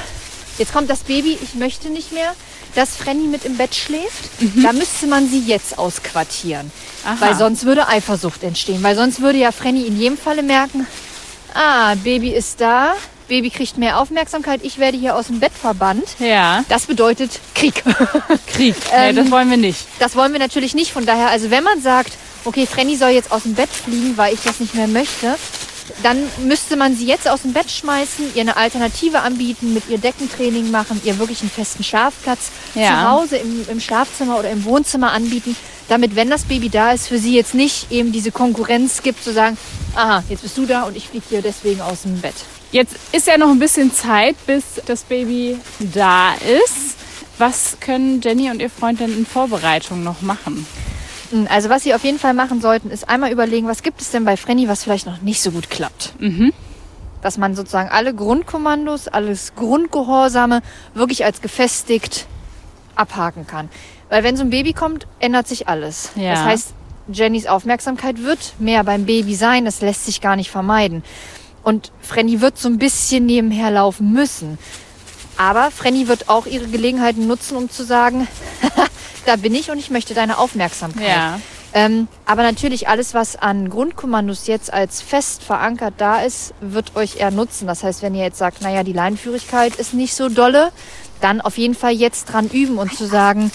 jetzt 0.57 0.73
kommt 0.73 0.89
das 0.89 0.99
Baby, 0.99 1.37
ich 1.41 1.55
möchte 1.55 1.89
nicht 1.89 2.11
mehr, 2.11 2.33
dass 2.75 2.95
Frenny 2.95 3.27
mit 3.27 3.45
im 3.45 3.57
Bett 3.57 3.73
schläft, 3.73 4.29
da 4.63 4.71
müsste 4.73 5.07
man 5.07 5.27
sie 5.29 5.39
jetzt 5.39 5.77
ausquartieren. 5.79 6.71
Aha. 7.05 7.15
Weil 7.19 7.35
sonst 7.35 7.65
würde 7.65 7.87
Eifersucht 7.87 8.43
entstehen. 8.43 8.83
Weil 8.83 8.95
sonst 8.95 9.21
würde 9.21 9.39
ja 9.39 9.51
Frenny 9.51 9.83
in 9.87 9.99
jedem 9.99 10.17
Falle 10.17 10.43
merken, 10.43 10.85
ah, 11.53 11.95
Baby 12.03 12.29
ist 12.29 12.61
da, 12.61 12.93
Baby 13.27 13.49
kriegt 13.49 13.77
mehr 13.77 13.99
Aufmerksamkeit, 13.99 14.61
ich 14.63 14.77
werde 14.77 14.97
hier 14.97 15.15
aus 15.15 15.27
dem 15.27 15.39
Bett 15.39 15.51
verbannt. 15.59 16.07
Ja, 16.19 16.63
Das 16.69 16.85
bedeutet 16.85 17.39
Krieg. 17.55 17.83
Krieg. 18.47 18.75
nee, 18.91 19.09
Ähm, 19.09 19.15
das 19.15 19.31
wollen 19.31 19.49
wir 19.49 19.57
nicht. 19.57 19.85
Das 19.99 20.15
wollen 20.15 20.31
wir 20.31 20.39
natürlich 20.39 20.75
nicht. 20.75 20.91
Von 20.91 21.05
daher, 21.05 21.29
also 21.29 21.49
wenn 21.51 21.63
man 21.63 21.81
sagt, 21.81 22.13
okay, 22.45 22.65
Frenny 22.65 22.95
soll 22.95 23.09
jetzt 23.09 23.31
aus 23.31 23.43
dem 23.43 23.55
Bett 23.55 23.69
fliegen, 23.69 24.15
weil 24.17 24.33
ich 24.33 24.41
das 24.43 24.59
nicht 24.59 24.75
mehr 24.75 24.87
möchte, 24.87 25.35
dann 26.03 26.17
müsste 26.45 26.75
man 26.75 26.95
sie 26.95 27.05
jetzt 27.05 27.27
aus 27.27 27.41
dem 27.43 27.53
Bett 27.53 27.69
schmeißen, 27.71 28.33
ihr 28.35 28.41
eine 28.41 28.57
Alternative 28.57 29.19
anbieten, 29.21 29.73
mit 29.73 29.89
ihr 29.89 29.97
Deckentraining 29.97 30.71
machen, 30.71 31.01
ihr 31.03 31.17
wirklich 31.19 31.41
einen 31.41 31.49
festen 31.51 31.83
Schlafplatz 31.83 32.51
Ja. 32.75 32.87
zu 32.87 33.09
Hause 33.09 33.37
im, 33.37 33.65
im 33.69 33.79
Schlafzimmer 33.79 34.37
oder 34.39 34.49
im 34.51 34.63
Wohnzimmer 34.65 35.11
anbieten, 35.11 35.55
damit, 35.87 36.15
wenn 36.15 36.29
das 36.29 36.43
Baby 36.43 36.69
da 36.69 36.91
ist, 36.91 37.07
für 37.07 37.17
sie 37.17 37.35
jetzt 37.35 37.53
nicht 37.53 37.91
eben 37.91 38.11
diese 38.11 38.31
Konkurrenz 38.31 39.01
gibt, 39.03 39.23
zu 39.23 39.31
sagen, 39.33 39.57
aha, 39.95 40.23
jetzt 40.29 40.41
bist 40.43 40.57
du 40.57 40.65
da 40.65 40.83
und 40.83 40.97
ich 40.97 41.07
fliege 41.09 41.25
dir 41.29 41.41
deswegen 41.41 41.81
aus 41.81 42.01
dem 42.03 42.19
Bett. 42.21 42.35
Jetzt 42.73 42.95
ist 43.13 43.27
ja 43.27 43.37
noch 43.37 43.49
ein 43.49 43.59
bisschen 43.59 43.93
Zeit, 43.93 44.35
bis 44.45 44.63
das 44.85 45.03
Baby 45.03 45.57
da 45.79 46.33
ist. 46.33 46.97
Was 47.37 47.77
können 47.79 48.19
Jenny 48.21 48.49
und 48.49 48.61
ihr 48.61 48.69
Freund 48.69 48.99
denn 48.99 49.15
in 49.15 49.25
Vorbereitung 49.25 50.03
noch 50.03 50.21
machen? 50.21 50.65
Also 51.49 51.69
was 51.69 51.83
Sie 51.83 51.93
auf 51.93 52.03
jeden 52.03 52.19
Fall 52.19 52.33
machen 52.33 52.61
sollten, 52.61 52.89
ist 52.89 53.09
einmal 53.09 53.31
überlegen, 53.31 53.67
was 53.67 53.83
gibt 53.83 54.01
es 54.01 54.11
denn 54.11 54.25
bei 54.25 54.37
Frenny, 54.37 54.67
was 54.67 54.83
vielleicht 54.83 55.05
noch 55.05 55.21
nicht 55.21 55.41
so 55.41 55.51
gut 55.51 55.69
klappt. 55.69 56.13
Dass 57.21 57.37
man 57.37 57.55
sozusagen 57.55 57.89
alle 57.89 58.13
Grundkommandos, 58.13 59.07
alles 59.07 59.53
Grundgehorsame 59.55 60.61
wirklich 60.93 61.25
als 61.25 61.41
gefestigt 61.41 62.27
abhaken 62.95 63.47
kann. 63.47 63.69
Weil 64.09 64.23
wenn 64.23 64.37
so 64.37 64.43
ein 64.43 64.49
Baby 64.49 64.73
kommt, 64.73 65.07
ändert 65.19 65.47
sich 65.47 65.67
alles. 65.67 66.11
Ja. 66.15 66.31
Das 66.31 66.43
heißt, 66.43 66.73
Jennys 67.11 67.45
Aufmerksamkeit 67.47 68.23
wird 68.23 68.53
mehr 68.59 68.83
beim 68.83 69.05
Baby 69.05 69.35
sein, 69.35 69.65
das 69.65 69.81
lässt 69.81 70.05
sich 70.05 70.21
gar 70.21 70.35
nicht 70.35 70.51
vermeiden. 70.51 71.03
Und 71.63 71.91
Frenny 72.01 72.41
wird 72.41 72.57
so 72.57 72.69
ein 72.69 72.77
bisschen 72.77 73.25
nebenher 73.25 73.71
laufen 73.71 74.13
müssen. 74.13 74.57
Aber 75.37 75.69
Frenny 75.71 76.07
wird 76.07 76.29
auch 76.29 76.45
ihre 76.45 76.67
Gelegenheiten 76.67 77.27
nutzen, 77.27 77.57
um 77.57 77.69
zu 77.69 77.83
sagen, 77.83 78.27
da 79.27 79.35
bin 79.35 79.53
ich 79.53 79.69
und 79.71 79.77
ich 79.77 79.89
möchte 79.89 80.13
deine 80.13 80.37
Aufmerksamkeit. 80.37 81.07
Ja. 81.07 81.39
Ähm, 81.73 82.07
aber 82.25 82.43
natürlich 82.43 82.87
alles, 82.87 83.13
was 83.13 83.35
an 83.35 83.69
Grundkommandos 83.69 84.47
jetzt 84.47 84.71
als 84.73 85.01
fest 85.01 85.43
verankert 85.43 85.95
da 85.97 86.21
ist, 86.21 86.53
wird 86.61 86.95
euch 86.95 87.17
eher 87.17 87.29
nutzen. 87.31 87.67
Das 87.67 87.83
heißt, 87.83 88.01
wenn 88.01 88.15
ihr 88.15 88.23
jetzt 88.23 88.37
sagt, 88.37 88.61
naja, 88.61 88.83
die 88.83 88.93
Leinführigkeit 88.93 89.75
ist 89.75 89.93
nicht 89.93 90.13
so 90.15 90.29
dolle, 90.29 90.71
dann 91.21 91.41
auf 91.41 91.57
jeden 91.57 91.75
Fall 91.75 91.91
jetzt 91.91 92.25
dran 92.25 92.47
üben 92.49 92.77
und 92.77 92.95
zu 92.95 93.05
sagen, 93.05 93.51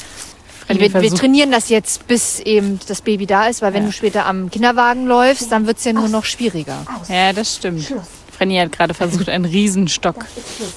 wir, 0.69 0.93
wir 1.03 1.15
trainieren 1.15 1.51
das 1.51 1.69
jetzt, 1.71 2.07
bis 2.07 2.39
eben 2.41 2.79
das 2.87 3.01
Baby 3.03 3.27
da 3.27 3.47
ist, 3.47 3.63
weil 3.63 3.73
wenn 3.75 3.83
Ja. 3.83 3.89
du 3.89 3.93
später 3.93 4.27
am 4.27 4.51
Kinderwagen 4.51 5.07
läufst, 5.07 5.51
dann 5.51 5.67
wird's 5.67 5.85
ja 5.85 5.93
nur 5.93 6.09
noch 6.09 6.25
schwieriger. 6.25 6.87
Ja, 7.09 7.33
das 7.33 7.57
stimmt. 7.57 7.93
Frenny 8.31 8.57
hat 8.57 8.73
gerade 8.73 8.95
versucht, 8.95 9.29
einen 9.29 9.45
Riesenstock 9.45 10.25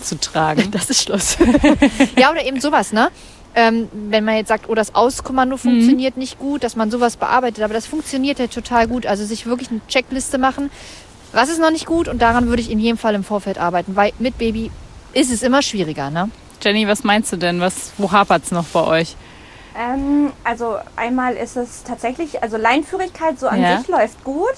zu 0.03 0.19
tragen. 0.19 0.71
Das 0.71 0.89
ist 0.89 1.03
Schluss. 1.03 1.37
ja, 2.17 2.31
oder 2.31 2.45
eben 2.45 2.59
sowas, 2.59 2.91
ne? 2.91 3.09
Ähm, 3.57 3.87
wenn 3.93 4.25
man 4.25 4.35
jetzt 4.35 4.49
sagt, 4.49 4.67
oh, 4.67 4.75
das 4.75 4.93
Auskommando 4.95 5.55
funktioniert 5.55 6.17
nicht 6.17 6.37
gut, 6.39 6.63
dass 6.63 6.75
man 6.75 6.91
sowas 6.91 7.15
bearbeitet, 7.15 7.63
aber 7.63 7.73
das 7.73 7.85
funktioniert 7.85 8.37
ja 8.37 8.47
total 8.47 8.87
gut. 8.87 9.05
Also 9.05 9.23
sich 9.25 9.45
wirklich 9.45 9.71
eine 9.71 9.79
Checkliste 9.87 10.37
machen, 10.37 10.69
was 11.31 11.49
ist 11.49 11.59
noch 11.59 11.71
nicht 11.71 11.85
gut 11.85 12.07
und 12.09 12.21
daran 12.21 12.47
würde 12.47 12.61
ich 12.61 12.69
in 12.69 12.79
jedem 12.79 12.97
Fall 12.97 13.15
im 13.15 13.23
Vorfeld 13.23 13.57
arbeiten, 13.57 13.95
weil 13.95 14.11
mit 14.19 14.37
Baby 14.37 14.71
ist 15.13 15.31
es 15.31 15.41
immer 15.41 15.61
schwieriger, 15.61 16.09
ne? 16.09 16.29
Jenny, 16.61 16.87
was 16.87 17.03
meinst 17.03 17.31
du 17.31 17.37
denn? 17.37 17.61
Was, 17.61 17.93
wo 17.97 18.11
hapert's 18.11 18.51
noch 18.51 18.65
bei 18.65 18.83
euch? 18.83 19.15
Ähm, 19.77 20.31
also 20.43 20.77
einmal 20.95 21.35
ist 21.35 21.57
es 21.57 21.83
tatsächlich, 21.83 22.41
also 22.41 22.57
Leinführigkeit 22.57 23.39
so 23.39 23.47
an 23.47 23.61
Ja. 23.61 23.77
sich 23.77 23.87
läuft 23.87 24.23
gut, 24.23 24.53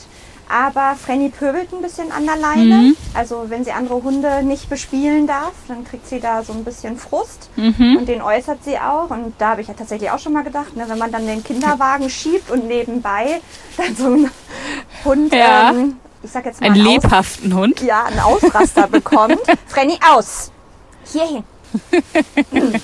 aber 0.50 0.96
Frenny 0.96 1.30
pöbelt 1.30 1.72
ein 1.74 1.82
bisschen 1.82 2.12
an 2.12 2.26
der 2.26 2.36
Leine. 2.38 2.94
Also 3.14 3.46
wenn 3.48 3.64
sie 3.66 3.72
andere 3.72 4.02
Hunde 4.04 4.44
nicht 4.44 4.70
bespielen 4.70 5.28
darf, 5.28 5.52
dann 5.68 5.84
kriegt 5.84 6.08
sie 6.08 6.20
da 6.20 6.44
so 6.44 6.54
ein 6.54 6.64
bisschen 6.64 6.98
Frust 6.98 7.50
und 7.58 8.06
den 8.06 8.22
äußert 8.22 8.64
sie 8.64 8.78
auch. 8.78 9.10
Und 9.10 9.34
da 9.40 9.50
habe 9.52 9.62
ich 9.62 9.68
ja 9.68 9.74
tatsächlich 9.74 10.10
auch 10.12 10.20
schon 10.20 10.34
mal 10.34 10.44
gedacht, 10.44 10.76
ne, 10.76 10.86
wenn 10.88 10.98
man 10.98 11.12
dann 11.12 11.26
den 11.28 11.44
Kinderwagen 11.44 12.10
schiebt 12.10 12.50
und 12.52 12.68
nebenbei 12.68 13.42
dann 13.78 13.96
so 13.96 14.06
ein 14.08 14.32
Hund, 15.06 15.34
Ja. 15.34 15.72
ähm, 15.72 15.98
ich 16.24 16.32
sag 16.32 16.46
jetzt 16.46 16.62
mal, 16.62 16.68
Einen 16.72 16.82
Aus- 16.86 16.94
lebhaften 16.94 17.54
Hund? 17.56 17.82
ja, 17.82 18.06
einen 18.06 18.20
Ausraster 18.20 18.88
bekommt. 18.92 19.38
Frenny, 19.68 20.00
aus! 20.14 20.52
Hierhin. 21.12 21.44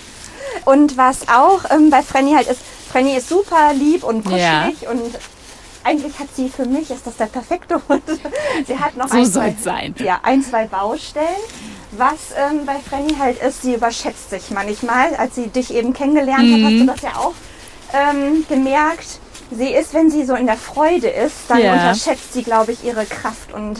und 0.65 0.98
was 0.98 1.27
auch 1.29 1.62
ähm, 1.72 1.89
bei 1.89 2.01
Frenny 2.01 2.34
halt 2.34 2.48
ist, 2.48 2.60
Frenny 2.91 3.15
ist 3.15 3.29
super 3.29 3.74
lieb 3.74 4.03
und 4.03 4.24
kuschelig 4.24 4.41
Ja. 4.82 4.89
und 4.91 5.01
eigentlich 5.84 6.18
hat 6.20 6.28
sie 6.36 6.50
für 6.50 6.66
mich, 6.66 6.90
ist 6.92 7.06
das 7.06 7.18
der 7.18 7.25
perfekte 7.25 7.82
Hund. 7.88 8.04
sie 8.68 8.78
hat 8.80 8.96
noch 8.98 9.08
So 9.08 9.18
ein, 9.18 9.32
zwei, 9.32 9.56
sein. 9.62 9.96
Ja, 10.00 10.20
ein, 10.24 10.42
zwei 10.44 10.66
Baustellen. 10.68 11.25
Was 11.92 12.32
ähm, 12.36 12.66
bei 12.66 12.75
Frenny 12.80 13.16
halt 13.20 13.42
ist, 13.42 13.62
sie 13.62 13.75
überschätzt 13.75 14.30
sich 14.32 14.50
manchmal. 14.52 15.13
Als 15.16 15.36
sie 15.36 15.48
dich 15.48 15.74
eben 15.74 15.94
kennengelernt 15.94 16.52
hat, 16.54 16.62
hast 16.63 16.80
du 16.80 16.86
das 16.86 17.02
ja 17.02 17.16
auch 17.20 17.34
ähm, 17.94 18.46
gemerkt. 18.50 19.20
Sie 19.52 19.70
ist, 19.72 19.94
wenn 19.94 20.10
sie 20.10 20.25
so 20.25 20.34
in 20.34 20.48
der 20.48 20.58
Freude 20.58 21.08
ist, 21.10 21.36
dann 21.50 21.60
Ja. 21.62 21.74
unterschätzt 21.74 22.34
sie, 22.34 22.42
glaube 22.44 22.72
ich, 22.72 22.84
ihre 22.84 23.06
Kraft 23.06 23.54
und 23.54 23.80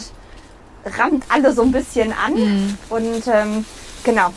rammt 0.98 1.24
alle 1.28 1.52
so 1.52 1.62
ein 1.62 1.72
bisschen 1.72 2.12
an. 2.12 2.76
Und 2.90 3.26
ähm, 3.26 3.64
genau, 4.04 4.32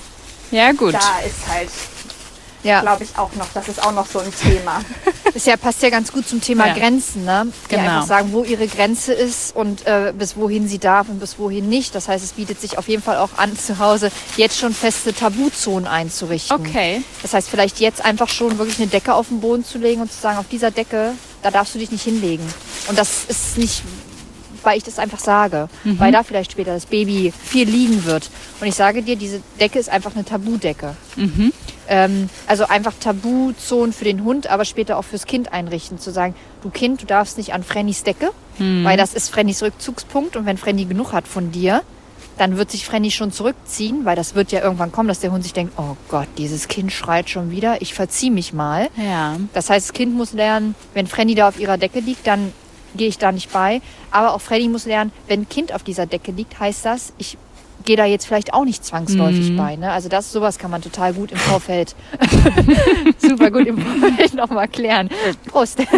Ja, 0.50 0.72
gut. 0.72 0.96
da 0.96 1.20
ist 1.26 1.48
halt, 1.48 1.70
Ja, 2.64 2.82
glaube 2.82 3.04
ich, 3.04 3.18
auch 3.18 3.34
noch, 3.36 3.48
das 3.54 3.68
ist 3.68 3.84
auch 3.84 3.92
noch 3.94 4.08
so 4.08 4.20
ein 4.20 4.34
Thema. 4.34 4.82
ist 5.34 5.46
ja, 5.48 5.56
passt 5.58 5.82
ja 5.84 5.90
ganz 5.90 6.12
gut 6.12 6.28
zum 6.28 6.42
Thema 6.42 6.68
Ja. 6.68 6.74
Grenzen, 6.74 7.24
ne? 7.24 7.48
Die 7.66 7.76
Genau. 7.76 7.84
einfach 7.84 8.08
sagen, 8.08 8.34
wo 8.34 8.44
ihre 8.44 8.68
Grenze 8.68 9.14
ist 9.14 9.56
und 9.56 9.86
äh, 9.86 10.12
bis 10.18 10.36
wohin 10.36 10.68
sie 10.68 10.80
darf 10.80 11.08
und 11.10 11.20
bis 11.20 11.38
wohin 11.40 11.70
nicht. 11.70 11.94
Das 11.96 12.08
heißt, 12.08 12.24
es 12.24 12.34
bietet 12.34 12.60
sich 12.60 12.78
auf 12.78 12.88
jeden 12.88 13.04
Fall 13.04 13.18
auch 13.18 13.38
an, 13.38 13.58
zu 13.58 13.80
Hause 13.80 14.12
jetzt 14.36 14.58
schon 14.58 14.74
feste 14.74 15.14
Tabuzonen 15.14 15.88
einzurichten. 15.88 16.58
Okay. 16.60 17.04
Das 17.22 17.34
heißt, 17.34 17.48
vielleicht 17.50 17.80
jetzt 17.80 18.04
einfach 18.04 18.30
schon 18.30 18.58
wirklich 18.58 18.80
eine 18.80 18.88
Decke 18.88 19.14
auf 19.14 19.28
den 19.30 19.40
Boden 19.40 19.64
zu 19.64 19.78
legen 19.78 20.02
und 20.02 20.12
zu 20.12 20.20
sagen, 20.20 20.38
auf 20.40 20.48
dieser 20.50 20.72
Decke, 20.72 21.14
da 21.44 21.52
darfst 21.52 21.76
du 21.76 21.80
dich 21.80 21.92
nicht 21.92 22.04
hinlegen. 22.04 22.44
Und 22.88 22.98
das 22.98 23.26
ist 23.28 23.58
nicht, 23.58 23.84
weil 24.64 24.78
ich 24.78 24.84
das 24.84 24.98
einfach 25.00 25.20
sage, 25.20 25.70
weil 25.84 26.12
da 26.12 26.24
vielleicht 26.24 26.52
später 26.52 26.74
das 26.74 26.88
Baby 26.88 27.32
viel 27.46 27.70
liegen 27.70 28.04
wird. 28.06 28.30
Und 28.60 28.68
ich 28.68 28.76
sage 28.76 29.04
dir, 29.04 29.16
diese 29.16 29.42
Decke 29.60 29.78
ist 29.80 29.88
einfach 29.90 30.16
eine 30.16 30.26
Tabudecke. 30.26 30.96
Ähm, 31.90 32.30
also 32.48 32.66
einfach 32.66 32.94
Tabuzonen 33.00 33.94
für 33.94 34.06
den 34.06 34.24
Hund, 34.24 34.48
aber 34.48 34.66
später 34.66 34.98
auch 34.98 35.04
fürs 35.04 35.26
Kind 35.26 35.54
einrichten. 35.54 36.00
Zu 36.00 36.12
sagen, 36.12 36.36
du 36.64 36.70
Kind, 36.70 37.02
du 37.02 37.06
darfst 37.06 37.38
nicht 37.38 37.54
an 37.54 37.64
Frennys 37.64 38.04
Decke, 38.04 38.32
weil 38.84 38.98
das 38.98 39.14
ist 39.14 39.30
Frennys 39.30 39.62
Rückzugspunkt. 39.62 40.36
Und 40.36 40.46
wenn 40.46 40.58
Frenny 40.58 40.86
genug 40.86 41.14
hat 41.14 41.28
von 41.28 41.52
dir, 41.52 41.82
dann 42.38 42.58
wird 42.58 42.72
sich 42.72 42.86
Frenny 42.86 43.12
schon 43.12 43.32
zurückziehen, 43.32 44.06
weil 44.06 44.16
das 44.16 44.36
wird 44.36 44.52
ja 44.52 44.62
irgendwann 44.62 44.92
kommen, 44.92 45.10
dass 45.10 45.20
der 45.20 45.32
Hund 45.32 45.44
sich 45.44 45.54
denkt, 45.54 45.74
oh 45.78 45.96
Gott, 46.10 46.28
dieses 46.38 46.68
Kind 46.68 46.92
schreit 46.92 47.30
schon 47.30 47.52
wieder, 47.52 47.82
ich 47.82 47.94
verzieh 47.94 48.30
mich 48.30 48.54
mal. 48.54 48.90
Ja. 48.96 49.38
Das 49.54 49.70
heißt, 49.70 49.90
das 49.90 49.94
Kind 49.94 50.16
muss 50.16 50.34
lernen, 50.34 50.76
wenn 50.94 51.08
Frenny 51.08 51.36
da 51.36 51.48
auf 51.48 51.60
ihrer 51.60 51.78
Decke 51.78 52.00
liegt, 52.00 52.28
dann 52.28 52.54
gehe 52.96 53.08
ich 53.08 53.18
da 53.18 53.32
nicht 53.32 53.52
bei. 53.52 53.82
Aber 54.12 54.34
auch 54.34 54.42
Freddy 54.42 54.68
muss 54.68 54.86
lernen, 54.86 55.12
wenn 55.28 55.42
ein 55.42 55.50
Kind 55.50 55.74
auf 55.74 55.84
dieser 55.84 56.06
Decke 56.06 56.32
liegt, 56.32 56.60
heißt 56.60 56.86
das, 56.86 57.14
ich 57.18 57.38
gehe 57.88 57.96
da 57.96 58.06
jetzt 58.06 58.28
vielleicht 58.28 58.54
auch 58.54 58.66
nicht 58.66 58.86
zwangsläufig 58.86 59.56
bei. 59.56 59.78
Ne? 59.78 59.90
Also 59.92 60.10
das, 60.10 60.32
sowas 60.32 60.60
kann 60.60 60.70
man 60.70 60.82
total 60.82 61.14
gut 61.14 61.32
im 61.32 61.38
Vorfeld, 61.38 61.96
super 63.18 63.50
gut 63.50 63.66
im 63.66 63.80
Vorfeld 63.80 64.34
nochmal 64.36 64.68
klären. 64.68 65.10
Prost. 65.50 65.80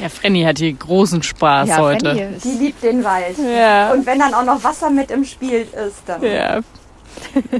Ja, 0.00 0.08
Frenny 0.08 0.42
hat 0.42 0.58
hier 0.58 0.72
großen 0.72 1.22
Spaß 1.22 1.68
Ja, 1.68 1.78
heute. 1.78 2.30
Die 2.42 2.58
liebt 2.58 2.82
den 2.82 3.04
Wald. 3.04 3.36
Ja. 3.38 3.92
Und 3.92 4.04
wenn 4.06 4.18
dann 4.18 4.32
auch 4.34 4.44
noch 4.44 4.64
Wasser 4.64 4.90
mit 4.90 5.10
im 5.12 5.22
Spiel 5.24 5.60
ist, 5.60 6.02
dann. 6.06 6.22
ja. 6.22 6.60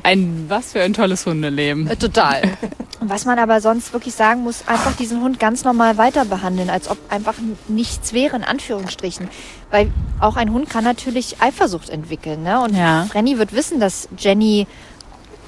Ein, 0.03 0.47
was 0.49 0.73
für 0.73 0.81
ein 0.83 0.95
tolles 0.95 1.27
Hundeleben. 1.27 1.87
Äh, 1.89 1.97
Total. 3.03 3.15
Was 3.15 3.25
man 3.25 3.39
aber 3.39 3.61
sonst 3.61 3.93
wirklich 3.93 4.15
sagen 4.15 4.43
muss, 4.43 4.67
einfach 4.67 4.97
diesen 4.97 5.23
Hund 5.23 5.39
ganz 5.39 5.65
normal 5.65 5.99
weiter 5.99 6.25
behandeln, 6.25 6.71
als 6.71 6.89
ob 6.89 6.99
einfach 7.11 7.35
nichts 7.69 8.13
wäre, 8.13 8.37
in 8.37 8.45
Anführungsstrichen. 8.45 9.29
Weil 9.71 9.91
auch 10.21 10.37
ein 10.37 10.53
Hund 10.53 10.71
kann 10.71 10.85
natürlich 10.85 11.41
Eifersucht 11.41 11.91
entwickeln. 11.91 12.43
Ne? 12.43 12.61
Und 12.61 12.75
Ja. 12.77 13.07
Frenny 13.11 13.39
wird 13.39 13.53
wissen, 13.53 13.81
dass 13.81 14.09
Jenny 14.17 14.67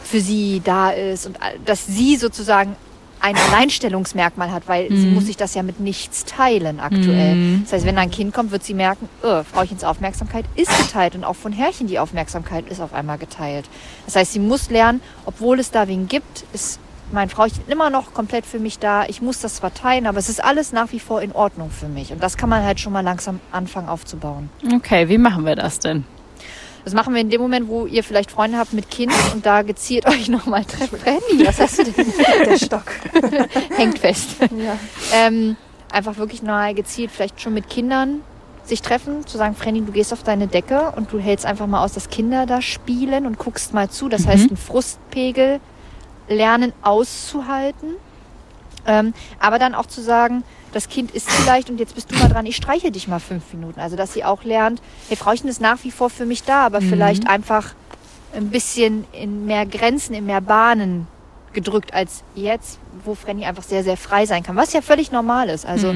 für 0.02 0.20
sie 0.20 0.60
da 0.64 0.90
ist 0.90 1.26
und 1.26 1.38
dass 1.64 1.86
sie 1.86 2.16
sozusagen 2.16 2.76
ein 3.20 3.36
Alleinstellungsmerkmal 3.36 4.52
hat, 4.52 4.68
weil 4.68 4.90
sie 4.90 5.06
muss 5.06 5.24
sich 5.24 5.38
das 5.38 5.54
ja 5.54 5.62
mit 5.62 5.80
nichts 5.80 6.26
teilen 6.26 6.78
aktuell. 6.78 7.60
Das 7.62 7.72
heißt, 7.72 7.86
wenn 7.86 7.96
da 7.96 8.02
ein 8.02 8.10
Kind 8.10 8.34
kommt, 8.34 8.50
wird 8.50 8.62
sie 8.64 8.74
merken, 8.74 9.08
oh, 9.22 9.42
Frauchens 9.50 9.82
Aufmerksamkeit 9.82 10.44
ist 10.56 10.76
geteilt 10.76 11.14
und 11.14 11.24
auch 11.24 11.34
von 11.34 11.50
Herrchen 11.50 11.86
die 11.86 11.98
Aufmerksamkeit 11.98 12.68
ist 12.68 12.82
auf 12.82 12.92
einmal 12.92 13.16
geteilt. 13.16 13.64
Das 14.04 14.16
heißt, 14.16 14.34
sie 14.34 14.40
muss 14.40 14.68
lernen, 14.68 15.00
obwohl 15.24 15.58
es 15.58 15.70
da 15.70 15.88
wen 15.88 16.06
gibt, 16.06 16.44
ist 16.52 16.80
mein 17.12 17.28
Frauchen 17.28 17.62
immer 17.68 17.90
noch 17.90 18.14
komplett 18.14 18.46
für 18.46 18.58
mich 18.58 18.78
da. 18.78 19.04
Ich 19.06 19.22
muss 19.22 19.40
das 19.40 19.56
zwar 19.56 19.72
teilen, 19.72 20.06
aber 20.06 20.18
es 20.18 20.28
ist 20.28 20.42
alles 20.42 20.72
nach 20.72 20.92
wie 20.92 21.00
vor 21.00 21.22
in 21.22 21.32
Ordnung 21.32 21.70
für 21.70 21.88
mich. 21.88 22.12
Und 22.12 22.22
das 22.22 22.36
kann 22.36 22.48
man 22.48 22.64
halt 22.64 22.80
schon 22.80 22.92
mal 22.92 23.02
langsam 23.02 23.40
anfangen 23.52 23.88
aufzubauen. 23.88 24.50
Okay, 24.74 25.08
wie 25.08 25.18
machen 25.18 25.44
wir 25.44 25.56
das 25.56 25.78
denn? 25.78 26.04
Das 26.84 26.92
machen 26.92 27.14
wir 27.14 27.20
in 27.22 27.30
dem 27.30 27.40
Moment, 27.40 27.68
wo 27.68 27.86
ihr 27.86 28.04
vielleicht 28.04 28.30
Freunde 28.30 28.58
habt 28.58 28.74
mit 28.74 28.90
Kind 28.90 29.12
und 29.32 29.46
da 29.46 29.62
gezielt 29.62 30.06
euch 30.08 30.28
nochmal 30.28 30.64
trefft. 30.64 30.96
Freddy, 30.96 31.46
was 31.46 31.58
hast 31.60 31.78
du 31.78 31.84
denn? 31.84 32.12
Der 32.46 32.58
Stock. 32.58 32.84
Hängt 33.76 33.98
fest. 33.98 34.36
Ja. 34.40 34.76
Ähm, 35.14 35.56
einfach 35.90 36.18
wirklich 36.18 36.42
mal 36.42 36.74
gezielt, 36.74 37.10
vielleicht 37.10 37.40
schon 37.40 37.54
mit 37.54 37.70
Kindern 37.70 38.20
sich 38.64 38.80
treffen, 38.80 39.26
zu 39.26 39.36
sagen, 39.36 39.54
Frenny, 39.54 39.82
du 39.82 39.92
gehst 39.92 40.12
auf 40.12 40.22
deine 40.22 40.46
Decke 40.46 40.92
und 40.96 41.12
du 41.12 41.18
hältst 41.18 41.44
einfach 41.44 41.66
mal 41.66 41.84
aus, 41.84 41.92
dass 41.92 42.08
Kinder 42.08 42.46
da 42.46 42.62
spielen 42.62 43.26
und 43.26 43.38
guckst 43.38 43.74
mal 43.74 43.90
zu. 43.90 44.08
Das 44.08 44.26
heißt, 44.26 44.50
ein 44.50 44.56
Frustpegel 44.56 45.60
lernen 46.28 46.72
auszuhalten. 46.82 47.94
Ähm, 48.86 49.14
aber 49.38 49.58
dann 49.58 49.74
auch 49.74 49.86
zu 49.86 50.02
sagen, 50.02 50.44
das 50.72 50.88
Kind 50.88 51.10
ist 51.12 51.30
vielleicht 51.30 51.70
und 51.70 51.78
jetzt 51.78 51.94
bist 51.94 52.10
du 52.10 52.16
mal 52.16 52.28
dran, 52.28 52.44
ich 52.44 52.56
streiche 52.56 52.90
dich 52.90 53.08
mal 53.08 53.20
fünf 53.20 53.52
Minuten. 53.52 53.80
Also, 53.80 53.96
dass 53.96 54.12
sie 54.12 54.24
auch 54.24 54.44
lernt, 54.44 54.82
hey, 55.08 55.16
Frauchen 55.16 55.48
ist 55.48 55.60
nach 55.60 55.78
wie 55.84 55.90
vor 55.90 56.10
für 56.10 56.26
mich 56.26 56.42
da, 56.42 56.66
aber 56.66 56.80
vielleicht 56.80 57.26
einfach 57.28 57.74
ein 58.34 58.50
bisschen 58.50 59.06
in 59.12 59.46
mehr 59.46 59.64
Grenzen, 59.64 60.14
in 60.14 60.26
mehr 60.26 60.40
Bahnen 60.40 61.06
gedrückt 61.52 61.94
als 61.94 62.24
jetzt, 62.34 62.78
wo 63.04 63.14
Frenny 63.14 63.46
einfach 63.46 63.62
sehr, 63.62 63.84
sehr 63.84 63.96
frei 63.96 64.26
sein 64.26 64.42
kann. 64.42 64.56
Was 64.56 64.72
ja 64.72 64.82
völlig 64.82 65.12
normal 65.12 65.48
ist. 65.48 65.64
Also, 65.64 65.94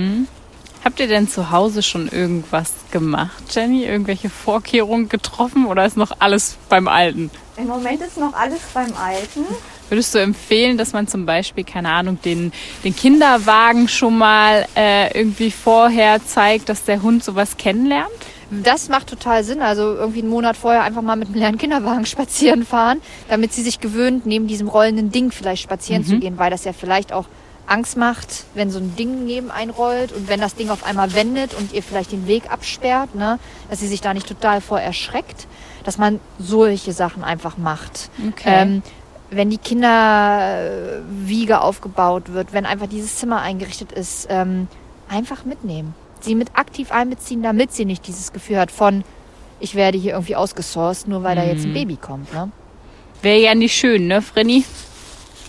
Habt 0.84 1.00
ihr 1.00 1.08
denn 1.08 1.28
zu 1.28 1.50
Hause 1.50 1.82
schon 1.82 2.08
irgendwas 2.08 2.72
gemacht, 2.92 3.42
Jenny? 3.50 3.84
Irgendwelche 3.84 4.30
Vorkehrungen 4.30 5.08
getroffen 5.08 5.66
oder 5.66 5.84
ist 5.84 5.96
noch 5.96 6.12
alles 6.20 6.56
beim 6.68 6.86
Alten? 6.86 7.30
Im 7.56 7.66
Moment 7.66 8.00
ist 8.00 8.16
noch 8.16 8.32
alles 8.32 8.60
beim 8.72 8.94
Alten. 8.94 9.44
Würdest 9.88 10.14
du 10.14 10.18
empfehlen, 10.18 10.78
dass 10.78 10.92
man 10.92 11.08
zum 11.08 11.26
Beispiel, 11.26 11.64
keine 11.64 11.90
Ahnung, 11.90 12.18
den, 12.24 12.52
den 12.84 12.94
Kinderwagen 12.94 13.88
schon 13.88 14.18
mal 14.18 14.66
äh, 14.76 15.16
irgendwie 15.18 15.50
vorher 15.50 16.24
zeigt, 16.24 16.68
dass 16.68 16.84
der 16.84 17.02
Hund 17.02 17.24
sowas 17.24 17.56
kennenlernt? 17.56 18.08
Das 18.50 18.88
macht 18.88 19.08
total 19.08 19.44
Sinn. 19.44 19.60
Also 19.60 19.94
irgendwie 19.94 20.20
einen 20.20 20.30
Monat 20.30 20.56
vorher 20.56 20.82
einfach 20.82 21.02
mal 21.02 21.16
mit 21.16 21.28
einem 21.28 21.36
leeren 21.36 21.58
Kinderwagen 21.58 22.06
spazieren 22.06 22.64
fahren, 22.64 23.00
damit 23.28 23.52
sie 23.52 23.62
sich 23.62 23.80
gewöhnt, 23.80 24.26
neben 24.26 24.46
diesem 24.46 24.68
rollenden 24.68 25.10
Ding 25.10 25.30
vielleicht 25.30 25.62
spazieren 25.62 26.04
zu 26.04 26.18
gehen, 26.18 26.38
weil 26.38 26.50
das 26.50 26.64
ja 26.64 26.72
vielleicht 26.72 27.12
auch 27.12 27.26
Angst 27.68 27.96
macht, 27.96 28.44
wenn 28.54 28.70
so 28.70 28.78
ein 28.78 28.96
Ding 28.96 29.26
neben 29.26 29.50
einrollt 29.50 30.12
und 30.12 30.28
wenn 30.28 30.40
das 30.40 30.54
Ding 30.54 30.70
auf 30.70 30.84
einmal 30.84 31.14
wendet 31.14 31.54
und 31.54 31.72
ihr 31.72 31.82
vielleicht 31.82 32.12
den 32.12 32.26
Weg 32.26 32.50
absperrt, 32.50 33.14
ne, 33.14 33.38
dass 33.68 33.80
sie 33.80 33.88
sich 33.88 34.00
da 34.00 34.14
nicht 34.14 34.26
total 34.26 34.60
vor 34.60 34.80
erschreckt, 34.80 35.46
dass 35.84 35.98
man 35.98 36.18
solche 36.38 36.92
Sachen 36.92 37.22
einfach 37.24 37.58
macht. 37.58 38.10
Okay. 38.26 38.42
Ähm, 38.46 38.82
wenn 39.30 39.50
die 39.50 39.58
Kinderwiege 39.58 41.60
aufgebaut 41.60 42.32
wird, 42.32 42.52
wenn 42.52 42.66
einfach 42.66 42.88
dieses 42.88 43.16
Zimmer 43.16 43.42
eingerichtet 43.42 43.92
ist, 43.92 44.26
ähm, 44.30 44.68
einfach 45.08 45.44
mitnehmen. 45.44 45.94
Sie 46.20 46.34
mit 46.34 46.50
aktiv 46.54 46.90
einbeziehen, 46.90 47.42
damit 47.42 47.72
sie 47.72 47.84
nicht 47.84 48.06
dieses 48.06 48.32
Gefühl 48.32 48.58
hat 48.58 48.70
von, 48.70 49.04
ich 49.60 49.74
werde 49.74 49.98
hier 49.98 50.12
irgendwie 50.12 50.36
ausgesourced, 50.36 51.08
nur 51.08 51.22
weil 51.22 51.36
da 51.36 51.44
jetzt 51.44 51.64
ein 51.64 51.74
Baby 51.74 51.96
kommt. 51.96 52.32
Ne? 52.32 52.50
Wäre 53.22 53.40
ja 53.40 53.54
nicht 53.54 53.74
schön, 53.74 54.06
ne, 54.06 54.22
Frenny? 54.22 54.64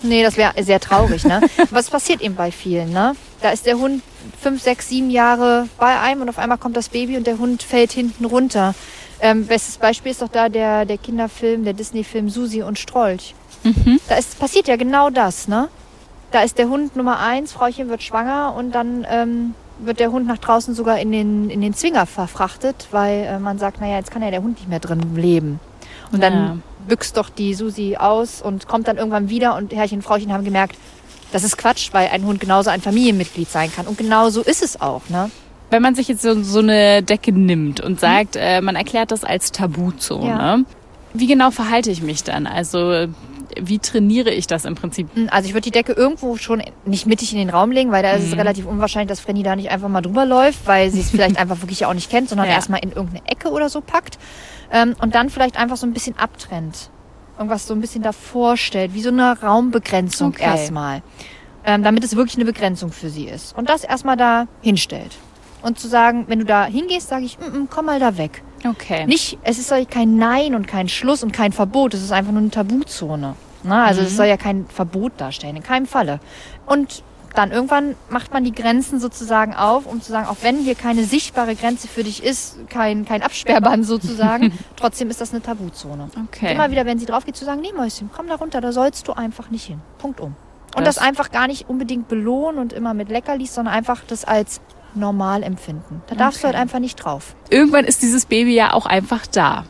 Nee, 0.01 0.23
das 0.23 0.37
wäre 0.37 0.53
sehr 0.63 0.79
traurig. 0.79 1.25
Ne? 1.25 1.41
Was 1.71 1.89
passiert 1.89 2.21
eben 2.21 2.35
bei 2.35 2.51
vielen? 2.51 2.91
Ne? 2.91 3.15
Da 3.41 3.51
ist 3.51 3.65
der 3.65 3.77
Hund 3.77 4.01
fünf, 4.41 4.61
sechs, 4.61 4.89
sieben 4.89 5.09
Jahre 5.09 5.67
bei 5.77 5.99
einem 5.99 6.21
und 6.21 6.29
auf 6.29 6.37
einmal 6.37 6.57
kommt 6.57 6.77
das 6.77 6.89
Baby 6.89 7.17
und 7.17 7.27
der 7.27 7.37
Hund 7.37 7.63
fällt 7.63 7.91
hinten 7.91 8.25
runter. 8.25 8.75
Ähm, 9.21 9.47
bestes 9.47 9.77
Beispiel 9.77 10.11
ist 10.11 10.21
doch 10.21 10.29
da 10.29 10.49
der, 10.49 10.85
der 10.85 10.97
Kinderfilm, 10.97 11.65
der 11.65 11.73
Disney-Film 11.73 12.29
Susi 12.29 12.63
und 12.63 12.79
Strolch. 12.79 13.35
Da 14.07 14.15
ist, 14.15 14.39
passiert 14.39 14.67
ja 14.67 14.75
genau 14.75 15.09
das. 15.09 15.47
Ne? 15.47 15.67
Da 16.31 16.41
ist 16.41 16.57
der 16.57 16.69
Hund 16.69 16.95
Nummer 16.95 17.19
eins, 17.19 17.51
Frauchen 17.51 17.89
wird 17.89 18.03
schwanger 18.03 18.53
und 18.57 18.73
dann 18.73 19.05
ähm, 19.09 19.53
wird 19.79 19.99
der 19.99 20.11
Hund 20.11 20.27
nach 20.27 20.37
draußen 20.37 20.73
sogar 20.75 20.99
in 20.99 21.11
den, 21.11 21.49
in 21.49 21.61
den 21.61 21.73
Zwinger 21.73 22.05
verfrachtet, 22.05 22.87
weil 22.91 23.23
äh, 23.25 23.39
man 23.39 23.57
sagt, 23.59 23.81
naja, 23.81 23.97
jetzt 23.97 24.11
kann 24.11 24.21
ja 24.21 24.29
der 24.31 24.41
Hund 24.43 24.57
nicht 24.59 24.69
mehr 24.69 24.79
drin 24.79 25.15
leben. 25.15 25.59
Und 26.11 26.21
dann 26.23 26.33
Ja. 26.33 26.57
büxt 26.87 27.17
doch 27.17 27.29
die 27.29 27.53
Susi 27.53 27.95
aus 27.97 28.41
und 28.41 28.67
kommt 28.67 28.87
dann 28.87 28.97
irgendwann 28.97 29.29
wieder 29.29 29.55
und 29.55 29.73
Herrchen 29.73 29.99
und 29.99 30.03
Frauchen 30.03 30.31
haben 30.33 30.43
gemerkt, 30.43 30.75
das 31.31 31.43
ist 31.43 31.57
Quatsch, 31.57 31.89
weil 31.93 32.07
ein 32.09 32.25
Hund 32.25 32.39
genauso 32.39 32.69
ein 32.71 32.81
Familienmitglied 32.81 33.49
sein 33.49 33.71
kann. 33.71 33.85
Und 33.85 33.97
genau 33.97 34.29
so 34.31 34.41
ist 34.41 34.63
es 34.63 34.81
auch, 34.81 35.01
ne? 35.09 35.29
Wenn 35.69 35.83
man 35.83 35.93
sich 35.93 36.07
jetzt 36.07 36.23
so, 36.23 36.41
so 36.41 36.59
eine 36.59 37.03
Decke 37.03 37.31
nimmt 37.31 37.79
und 37.79 37.99
sagt, 37.99 38.35
äh, 38.35 38.59
man 38.61 38.75
erklärt 38.75 39.11
das 39.11 39.23
als 39.23 39.51
Tabuzone, 39.51 40.25
Ja. 40.27 40.57
wie 41.13 41.27
genau 41.27 41.51
verhalte 41.51 41.91
ich 41.91 42.01
mich 42.01 42.23
dann? 42.23 42.47
Also 42.47 43.05
wie 43.59 43.79
trainiere 43.79 44.31
ich 44.31 44.47
das 44.47 44.65
im 44.65 44.75
Prinzip? 44.75 45.09
Also 45.31 45.47
ich 45.47 45.53
würde 45.53 45.63
die 45.65 45.71
Decke 45.71 45.93
irgendwo 45.93 46.37
schon 46.37 46.61
nicht 46.85 47.05
mittig 47.05 47.31
in 47.33 47.39
den 47.39 47.49
Raum 47.49 47.71
legen, 47.71 47.91
weil 47.91 48.03
da 48.03 48.11
ist 48.13 48.23
es 48.23 48.37
relativ 48.37 48.65
unwahrscheinlich, 48.65 49.09
dass 49.09 49.19
Frenny 49.19 49.43
da 49.43 49.55
nicht 49.55 49.69
einfach 49.71 49.89
mal 49.89 50.01
drüber 50.01 50.25
läuft, 50.25 50.65
weil 50.67 50.89
sie 50.91 50.99
es 51.01 51.09
vielleicht 51.11 51.37
einfach 51.37 51.61
wirklich 51.61 51.85
auch 51.85 51.93
nicht 51.93 52.09
kennt, 52.09 52.29
sondern 52.29 52.47
Ja. 52.47 52.53
erstmal 52.53 52.79
in 52.83 52.91
irgendeine 52.91 53.25
Ecke 53.27 53.49
oder 53.49 53.69
so 53.69 53.81
packt. 53.81 54.17
Ähm, 54.71 54.95
und 55.01 55.15
dann 55.15 55.29
vielleicht 55.29 55.57
einfach 55.57 55.77
so 55.77 55.87
ein 55.87 55.93
bisschen 55.93 56.17
abtrennt. 56.17 56.89
Irgendwas 57.37 57.65
so 57.67 57.73
ein 57.73 57.81
bisschen 57.81 58.01
davor 58.03 58.57
stellt, 58.57 58.93
wie 58.93 59.01
so 59.01 59.09
eine 59.09 59.39
Raumbegrenzung 59.41 60.29
Okay. 60.29 60.43
erstmal. 60.43 61.01
ähm, 61.65 61.83
damit 61.83 62.03
es 62.05 62.15
wirklich 62.15 62.35
eine 62.37 62.45
Begrenzung 62.45 62.91
für 62.91 63.09
sie 63.09 63.25
ist. 63.25 63.55
Und 63.57 63.69
das 63.69 63.83
erstmal 63.83 64.15
da 64.17 64.47
hinstellt. 64.61 65.11
Und 65.61 65.77
zu 65.77 65.89
sagen, 65.89 66.23
wenn 66.27 66.39
du 66.39 66.45
da 66.45 66.65
hingehst, 66.65 67.09
sage 67.09 67.25
ich, 67.25 67.37
mm, 67.37 67.43
mm, 67.63 67.67
komm 67.69 67.85
mal 67.87 67.99
da 67.99 68.17
weg. 68.17 68.41
Okay. 68.65 69.05
Nicht, 69.05 69.37
es 69.43 69.57
ist 69.59 69.73
kein 69.89 70.17
Nein 70.17 70.55
und 70.55 70.67
kein 70.67 70.89
Schluss 70.89 71.23
und 71.23 71.31
kein 71.31 71.51
Verbot, 71.51 71.93
es 71.93 72.01
ist 72.03 72.11
einfach 72.11 72.31
nur 72.31 72.41
eine 72.41 72.49
Tabuzone. 72.51 73.35
Na, 73.63 73.85
also 73.85 74.01
es 74.01 74.15
soll 74.15 74.27
ja 74.27 74.37
kein 74.37 74.65
Verbot 74.67 75.13
darstellen, 75.17 75.57
in 75.57 75.63
keinem 75.63 75.85
Falle. 75.85 76.19
Und 76.65 77.03
dann 77.35 77.51
irgendwann 77.51 77.95
macht 78.09 78.33
man 78.33 78.43
die 78.43 78.53
Grenzen 78.53 78.99
sozusagen 78.99 79.53
auf, 79.53 79.85
um 79.85 80.01
zu 80.01 80.11
sagen, 80.11 80.27
auch 80.27 80.37
wenn 80.41 80.57
hier 80.59 80.75
keine 80.75 81.03
sichtbare 81.03 81.55
Grenze 81.55 81.87
für 81.87 82.03
dich 82.03 82.23
ist, 82.23 82.57
kein, 82.69 83.05
kein 83.05 83.21
Absperrband 83.21 83.85
sozusagen, 83.85 84.57
trotzdem 84.77 85.09
ist 85.09 85.21
das 85.21 85.31
eine 85.31 85.41
Tabuzone. 85.41 86.09
Okay. 86.27 86.47
Und 86.47 86.51
immer 86.53 86.71
wieder, 86.71 86.85
wenn 86.85 86.97
sie 86.99 87.05
drauf 87.05 87.25
geht, 87.25 87.35
zu 87.35 87.45
sagen, 87.45 87.61
nee 87.61 87.71
Mäuschen, 87.75 88.09
komm 88.15 88.27
da 88.27 88.35
runter, 88.35 88.61
da 88.61 88.71
sollst 88.71 89.07
du 89.07 89.13
einfach 89.13 89.49
nicht 89.51 89.65
hin. 89.65 89.79
Punkt 89.99 90.19
um. 90.21 90.35
Und 90.75 90.87
Das- 90.87 90.95
das, 90.95 91.03
einfach 91.03 91.31
gar 91.31 91.47
nicht 91.47 91.69
unbedingt 91.69 92.07
belohnen 92.07 92.59
und 92.59 92.73
immer 92.73 92.93
mit 92.93 93.09
Leckerlis, 93.09 93.53
sondern 93.53 93.73
einfach 93.73 94.01
das 94.07 94.23
als 94.25 94.61
normal 94.95 95.43
empfinden. 95.43 96.01
Da 96.07 96.15
darfst 96.15 96.43
du 96.43 96.47
Okay. 96.47 96.55
halt 96.55 96.61
einfach 96.61 96.79
nicht 96.79 96.95
drauf. 96.95 97.35
Irgendwann 97.49 97.85
ist 97.85 98.01
dieses 98.01 98.25
Baby 98.25 98.53
ja 98.55 98.73
auch 98.73 98.85
einfach 98.85 99.25
da. 99.27 99.65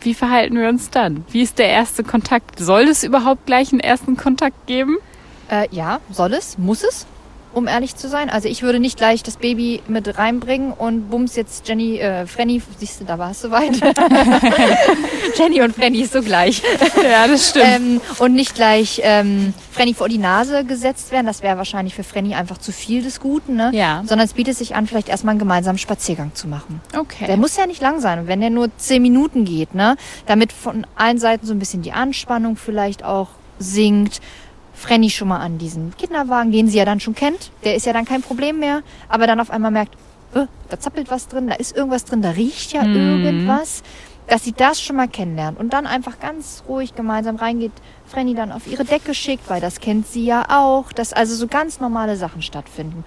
Wie 0.00 0.14
verhalten 0.14 0.56
wir 0.56 0.68
uns 0.68 0.90
dann? 0.90 1.24
Wie 1.30 1.42
ist 1.42 1.58
der 1.58 1.68
erste 1.68 2.04
Kontakt? 2.04 2.58
Soll 2.58 2.82
es 2.82 3.02
überhaupt 3.02 3.46
gleich 3.46 3.72
einen 3.72 3.80
ersten 3.80 4.16
Kontakt 4.16 4.66
geben? 4.66 4.96
Äh, 5.50 5.66
ja, 5.70 5.98
soll 6.10 6.34
es, 6.34 6.56
muss 6.58 6.84
es, 6.84 7.06
um 7.52 7.66
ehrlich 7.66 7.96
zu 7.96 8.08
sein. 8.08 8.30
Also 8.30 8.48
ich 8.48 8.62
würde 8.62 8.78
nicht 8.78 8.98
gleich 8.98 9.22
das 9.22 9.36
Baby 9.36 9.82
mit 9.88 10.18
reinbringen 10.18 10.72
und 10.72 11.10
bums 11.10 11.36
jetzt 11.36 11.68
Jenny, 11.68 11.98
äh, 11.98 12.26
Frenny, 12.26 12.62
siehst 12.78 13.00
du, 13.00 13.04
da 13.04 13.18
war 13.18 13.30
es 13.30 13.40
soweit. 13.40 13.72
Jenny 15.36 15.60
und 15.62 15.74
Frenny 15.74 16.00
ist 16.00 16.12
so 16.12 16.22
gleich. 16.22 16.62
Ja, 17.08 17.26
das 17.26 17.50
stimmt. 17.50 17.66
Ähm, 17.66 18.00
und 18.18 18.34
nicht 18.34 18.54
gleich 18.54 19.00
ähm, 19.04 19.54
Frenny 19.70 19.94
vor 19.94 20.08
die 20.08 20.18
Nase 20.18 20.64
gesetzt 20.64 21.10
werden. 21.12 21.26
Das 21.26 21.42
wäre 21.42 21.56
wahrscheinlich 21.56 21.94
für 21.94 22.02
Frenny 22.02 22.34
einfach 22.34 22.58
zu 22.58 22.72
viel 22.72 23.02
des 23.02 23.20
Guten. 23.20 23.54
Ne? 23.56 23.70
Ja. 23.72 24.02
Sondern 24.04 24.26
es 24.26 24.34
bietet 24.34 24.56
sich 24.56 24.74
an, 24.74 24.86
vielleicht 24.86 25.08
erstmal 25.08 25.32
einen 25.32 25.38
gemeinsamen 25.38 25.78
Spaziergang 25.78 26.34
zu 26.34 26.48
machen. 26.48 26.80
okay. 26.98 27.26
Der 27.26 27.36
muss 27.36 27.56
ja 27.56 27.66
nicht 27.66 27.80
lang 27.80 28.00
sein. 28.00 28.18
Und 28.20 28.26
wenn 28.26 28.40
der 28.40 28.50
nur 28.50 28.68
zehn 28.76 29.00
Minuten 29.02 29.44
geht, 29.44 29.74
ne, 29.74 29.96
damit 30.26 30.52
von 30.52 30.86
allen 30.96 31.18
Seiten 31.18 31.46
so 31.46 31.52
ein 31.52 31.58
bisschen 31.58 31.82
die 31.82 31.92
Anspannung 31.92 32.56
vielleicht 32.56 33.04
auch 33.04 33.28
sinkt. 33.58 34.20
Frenny 34.78 35.10
schon 35.10 35.28
mal 35.28 35.38
an 35.40 35.58
diesen 35.58 35.94
Kinderwagen, 35.96 36.52
den 36.52 36.68
sie 36.68 36.78
ja 36.78 36.84
dann 36.84 37.00
schon 37.00 37.14
kennt. 37.14 37.50
Der 37.64 37.74
ist 37.74 37.84
ja 37.84 37.92
dann 37.92 38.04
kein 38.04 38.22
Problem 38.22 38.60
mehr. 38.60 38.82
Aber 39.08 39.26
dann 39.26 39.40
auf 39.40 39.50
einmal 39.50 39.70
merkt, 39.70 39.94
äh, 40.34 40.46
da 40.68 40.78
zappelt 40.78 41.10
was 41.10 41.28
drin, 41.28 41.48
da 41.48 41.54
ist 41.54 41.76
irgendwas 41.76 42.04
drin, 42.04 42.22
da 42.22 42.30
riecht 42.30 42.72
ja 42.72 42.84
irgendwas. 42.84 43.82
Dass 44.28 44.44
sie 44.44 44.52
das 44.52 44.80
schon 44.80 44.96
mal 44.96 45.08
kennenlernt 45.08 45.58
und 45.58 45.72
dann 45.72 45.86
einfach 45.86 46.20
ganz 46.20 46.62
ruhig 46.68 46.94
gemeinsam 46.94 47.36
reingeht, 47.36 47.72
Frenny 48.06 48.34
dann 48.34 48.52
auf 48.52 48.66
ihre 48.66 48.84
Decke 48.84 49.14
schickt, 49.14 49.48
weil 49.48 49.62
das 49.62 49.80
kennt 49.80 50.06
sie 50.06 50.24
ja 50.24 50.44
auch, 50.50 50.92
dass 50.92 51.14
also 51.14 51.34
so 51.34 51.46
ganz 51.46 51.80
normale 51.80 52.14
Sachen 52.16 52.42
stattfinden. 52.42 53.04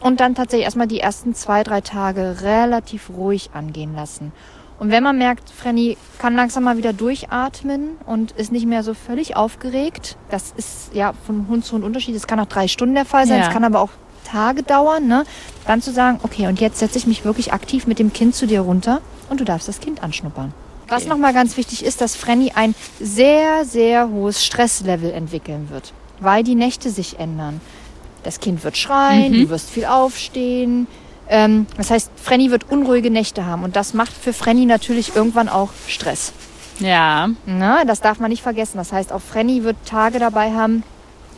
Und 0.00 0.20
dann 0.20 0.34
tatsächlich 0.34 0.66
erstmal 0.66 0.86
die 0.86 1.00
ersten 1.00 1.34
zwei, 1.34 1.62
drei 1.62 1.80
Tage 1.80 2.42
relativ 2.42 3.08
ruhig 3.10 3.50
angehen 3.54 3.94
lassen. 3.94 4.32
Und 4.78 4.90
wenn 4.90 5.02
man 5.02 5.18
merkt, 5.18 5.50
Frenny 5.50 5.96
kann 6.18 6.36
langsam 6.36 6.62
mal 6.64 6.76
wieder 6.76 6.92
durchatmen 6.92 7.96
und 8.06 8.30
ist 8.32 8.52
nicht 8.52 8.66
mehr 8.66 8.82
so 8.84 8.94
völlig 8.94 9.34
aufgeregt, 9.36 10.16
das 10.30 10.52
ist 10.56 10.94
ja 10.94 11.14
von 11.26 11.46
Hund 11.48 11.64
zu 11.64 11.74
Hund 11.74 11.84
Unterschied. 11.84 12.14
Es 12.14 12.26
kann 12.28 12.38
auch 12.38 12.46
drei 12.46 12.68
Stunden 12.68 12.94
der 12.94 13.04
Fall 13.04 13.26
sein, 13.26 13.40
Ja. 13.40 13.46
es 13.48 13.52
kann 13.52 13.64
aber 13.64 13.80
auch 13.80 13.90
Tage 14.24 14.62
dauern, 14.62 15.06
ne? 15.08 15.24
Dann 15.66 15.82
zu 15.82 15.90
sagen, 15.90 16.20
okay, 16.22 16.46
und 16.46 16.60
jetzt 16.60 16.78
setze 16.78 16.98
ich 16.98 17.06
mich 17.06 17.24
wirklich 17.24 17.52
aktiv 17.52 17.86
mit 17.86 17.98
dem 17.98 18.12
Kind 18.12 18.34
zu 18.34 18.46
dir 18.46 18.60
runter 18.60 19.00
und 19.30 19.40
du 19.40 19.44
darfst 19.44 19.66
das 19.68 19.80
Kind 19.80 20.02
anschnuppern. 20.02 20.52
Was 20.86 21.06
nochmal 21.06 21.34
ganz 21.34 21.56
wichtig 21.56 21.84
ist, 21.84 22.00
dass 22.00 22.14
Frenny 22.16 22.52
ein 22.54 22.74
sehr, 23.00 23.64
sehr 23.64 24.08
hohes 24.10 24.44
Stresslevel 24.44 25.10
entwickeln 25.10 25.68
wird, 25.70 25.92
weil 26.20 26.44
die 26.44 26.54
Nächte 26.54 26.90
sich 26.90 27.18
ändern. 27.18 27.60
Das 28.22 28.40
Kind 28.40 28.64
wird 28.64 28.76
schreien, 28.76 29.32
du 29.32 29.48
wirst 29.50 29.70
viel 29.70 29.84
aufstehen. 29.86 30.86
Ähm, 31.28 31.66
das 31.76 31.90
heißt, 31.90 32.10
Frenny 32.16 32.50
wird 32.50 32.70
unruhige 32.70 33.10
Nächte 33.10 33.44
haben 33.46 33.62
und 33.64 33.76
das 33.76 33.92
macht 33.94 34.12
für 34.12 34.32
Frenny 34.32 34.64
natürlich 34.66 35.14
irgendwann 35.14 35.48
auch 35.48 35.70
Stress. 35.86 36.32
ja. 36.78 37.28
Na, 37.46 37.84
das 37.84 38.00
darf 38.00 38.18
man 38.18 38.30
nicht 38.30 38.42
vergessen. 38.42 38.78
Das 38.78 38.92
heißt, 38.92 39.12
auch 39.12 39.20
Frenny 39.20 39.62
wird 39.64 39.76
Tage 39.84 40.18
dabei 40.18 40.52
haben, 40.52 40.82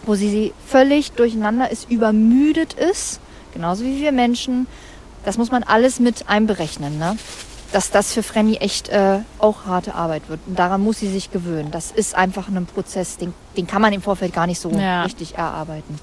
wo 0.05 0.15
sie, 0.15 0.31
sie 0.31 0.53
völlig 0.67 1.13
durcheinander 1.13 1.71
ist, 1.71 1.91
übermüdet 1.91 2.73
ist, 2.75 3.21
genauso 3.53 3.85
wie 3.85 4.01
wir 4.01 4.13
Menschen. 4.13 4.67
Das 5.25 5.37
muss 5.39 5.51
man 5.51 5.63
alles 5.65 5.99
mit 6.01 6.29
einberechnen, 6.29 6.99
ne? 6.99 7.17
Dass 7.73 7.91
das 7.91 8.13
für 8.13 8.23
Frenny 8.23 8.57
echt 8.57 8.89
äh, 8.89 9.19
auch 9.39 9.67
harte 9.67 9.95
Arbeit 9.95 10.23
wird. 10.29 10.41
Und 10.47 10.59
daran 10.59 10.83
muss 10.83 10.99
sie 11.01 11.09
sich 11.09 11.31
gewöhnen. 11.31 11.71
Das 11.71 11.91
ist 11.93 12.15
einfach 12.17 12.49
ein 12.49 12.67
Prozess, 12.67 13.17
den, 13.17 13.33
den 13.57 13.67
kann 13.67 13.83
man 13.83 13.93
im 13.93 14.03
Vorfeld 14.03 14.33
gar 14.33 14.47
nicht 14.47 14.59
so 14.61 14.71
Ja. 14.71 15.03
richtig 15.05 15.37
erarbeiten. 15.37 15.99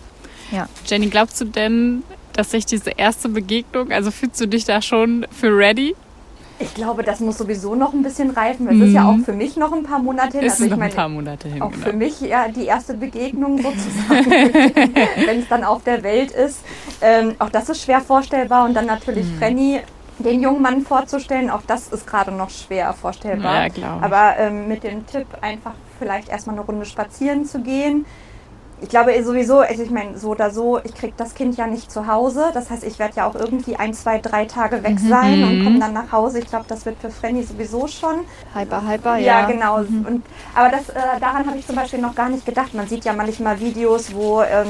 Ja. 0.51 0.67
Jenny, 0.85 1.07
glaubst 1.07 1.41
du 1.41 1.45
denn, 1.45 2.03
dass 2.37 2.51
sich 2.51 2.65
diese 2.65 2.91
erste 2.91 3.29
Begegnung, 3.29 3.91
also 3.91 4.11
fühlst 4.11 4.39
du 4.39 4.47
dich 4.47 4.63
da 4.63 4.81
schon 4.81 5.25
für 5.31 5.47
ready? 5.57 5.95
Ich 6.59 6.73
glaube, 6.73 7.03
das 7.03 7.19
muss 7.19 7.37
sowieso 7.37 7.75
noch 7.75 7.93
ein 7.93 8.01
bisschen 8.01 8.31
reifen. 8.31 8.67
Es 8.67 8.87
ist 8.87 8.93
ja 8.93 9.05
auch 9.07 9.17
für 9.23 9.33
mich 9.33 9.57
noch 9.57 9.71
ein 9.73 9.83
paar 9.83 9.99
Monate 9.99 10.37
hin. 10.39 10.47
Ist 10.47 10.53
Also 10.53 10.63
noch 10.63 10.67
ich 10.69 10.73
ein 10.73 10.79
meine, 10.79 10.93
paar 10.93 11.09
Monate 11.09 11.47
hin. 11.49 11.61
auch 11.61 11.71
Genau. 11.71 11.85
für 11.85 11.93
mich 11.93 12.19
ja 12.21 12.47
die 12.47 12.65
erste 12.65 12.95
Begegnung 12.95 13.57
sozusagen, 13.61 14.31
wenn 15.27 15.39
es 15.39 15.47
dann 15.49 15.63
auf 15.63 15.83
der 15.83 16.01
Welt 16.01 16.31
ist. 16.31 16.61
Ähm, 17.01 17.35
auch 17.37 17.49
das 17.49 17.69
ist 17.69 17.83
schwer 17.83 18.01
vorstellbar 18.01 18.65
und 18.65 18.73
dann 18.73 18.87
natürlich 18.87 19.25
Mhm. 19.27 19.37
Frenny, 19.37 19.79
den 20.19 20.41
jungen 20.41 20.63
Mann 20.63 20.81
vorzustellen, 20.81 21.51
auch 21.51 21.61
das 21.67 21.89
ist 21.89 22.07
gerade 22.07 22.31
noch 22.31 22.49
schwer 22.49 22.91
vorstellbar. 22.93 23.67
Ja. 23.75 23.99
Aber 24.01 24.33
ähm, 24.39 24.67
mit 24.67 24.83
dem 24.83 25.05
Tipp, 25.05 25.27
einfach 25.41 25.73
vielleicht 25.99 26.29
erstmal 26.29 26.55
eine 26.55 26.65
Runde 26.65 26.85
spazieren 26.85 27.45
zu 27.45 27.59
gehen. 27.61 28.05
Ich 28.79 28.89
glaube 28.89 29.11
sowieso, 29.23 29.59
also 29.59 29.81
ich 29.81 29.89
meine, 29.89 30.17
so 30.19 30.29
oder 30.29 30.51
so, 30.51 30.79
ich 30.83 30.93
kriege 30.93 31.13
das 31.17 31.33
Kind 31.33 31.57
ja 31.57 31.65
nicht 31.65 31.91
zu 31.91 32.05
Hause. 32.05 32.51
Das 32.53 32.69
heißt, 32.69 32.83
ich 32.83 32.99
werde 32.99 33.15
ja 33.15 33.25
auch 33.27 33.33
irgendwie 33.33 33.75
ein, 33.75 33.93
zwei, 33.95 34.19
drei 34.19 34.45
Tage 34.45 34.83
weg 34.83 34.93
Mhm. 35.01 35.09
sein 35.09 35.43
und 35.43 35.63
komme 35.63 35.79
dann 35.79 35.93
nach 35.93 36.11
Hause. 36.11 36.37
Ich 36.39 36.45
glaube, 36.45 36.65
das 36.67 36.85
wird 36.85 36.97
für 36.99 37.09
Frenny 37.09 37.41
sowieso 37.41 37.87
schon. 37.87 38.19
Hyper, 38.53 38.87
hyper, 38.87 39.17
Ja, 39.17 39.41
ja. 39.41 39.47
genau. 39.47 39.77
Und, 39.77 40.23
aber 40.53 40.69
das, 40.69 40.89
äh, 40.89 41.19
daran 41.19 41.47
habe 41.47 41.57
ich 41.57 41.65
zum 41.65 41.75
Beispiel 41.75 41.99
noch 41.99 42.13
gar 42.13 42.29
nicht 42.29 42.45
gedacht. 42.45 42.75
Man 42.75 42.87
sieht 42.87 43.03
ja 43.03 43.13
manchmal 43.13 43.59
Videos, 43.59 44.13
wo 44.13 44.43
ähm, 44.43 44.67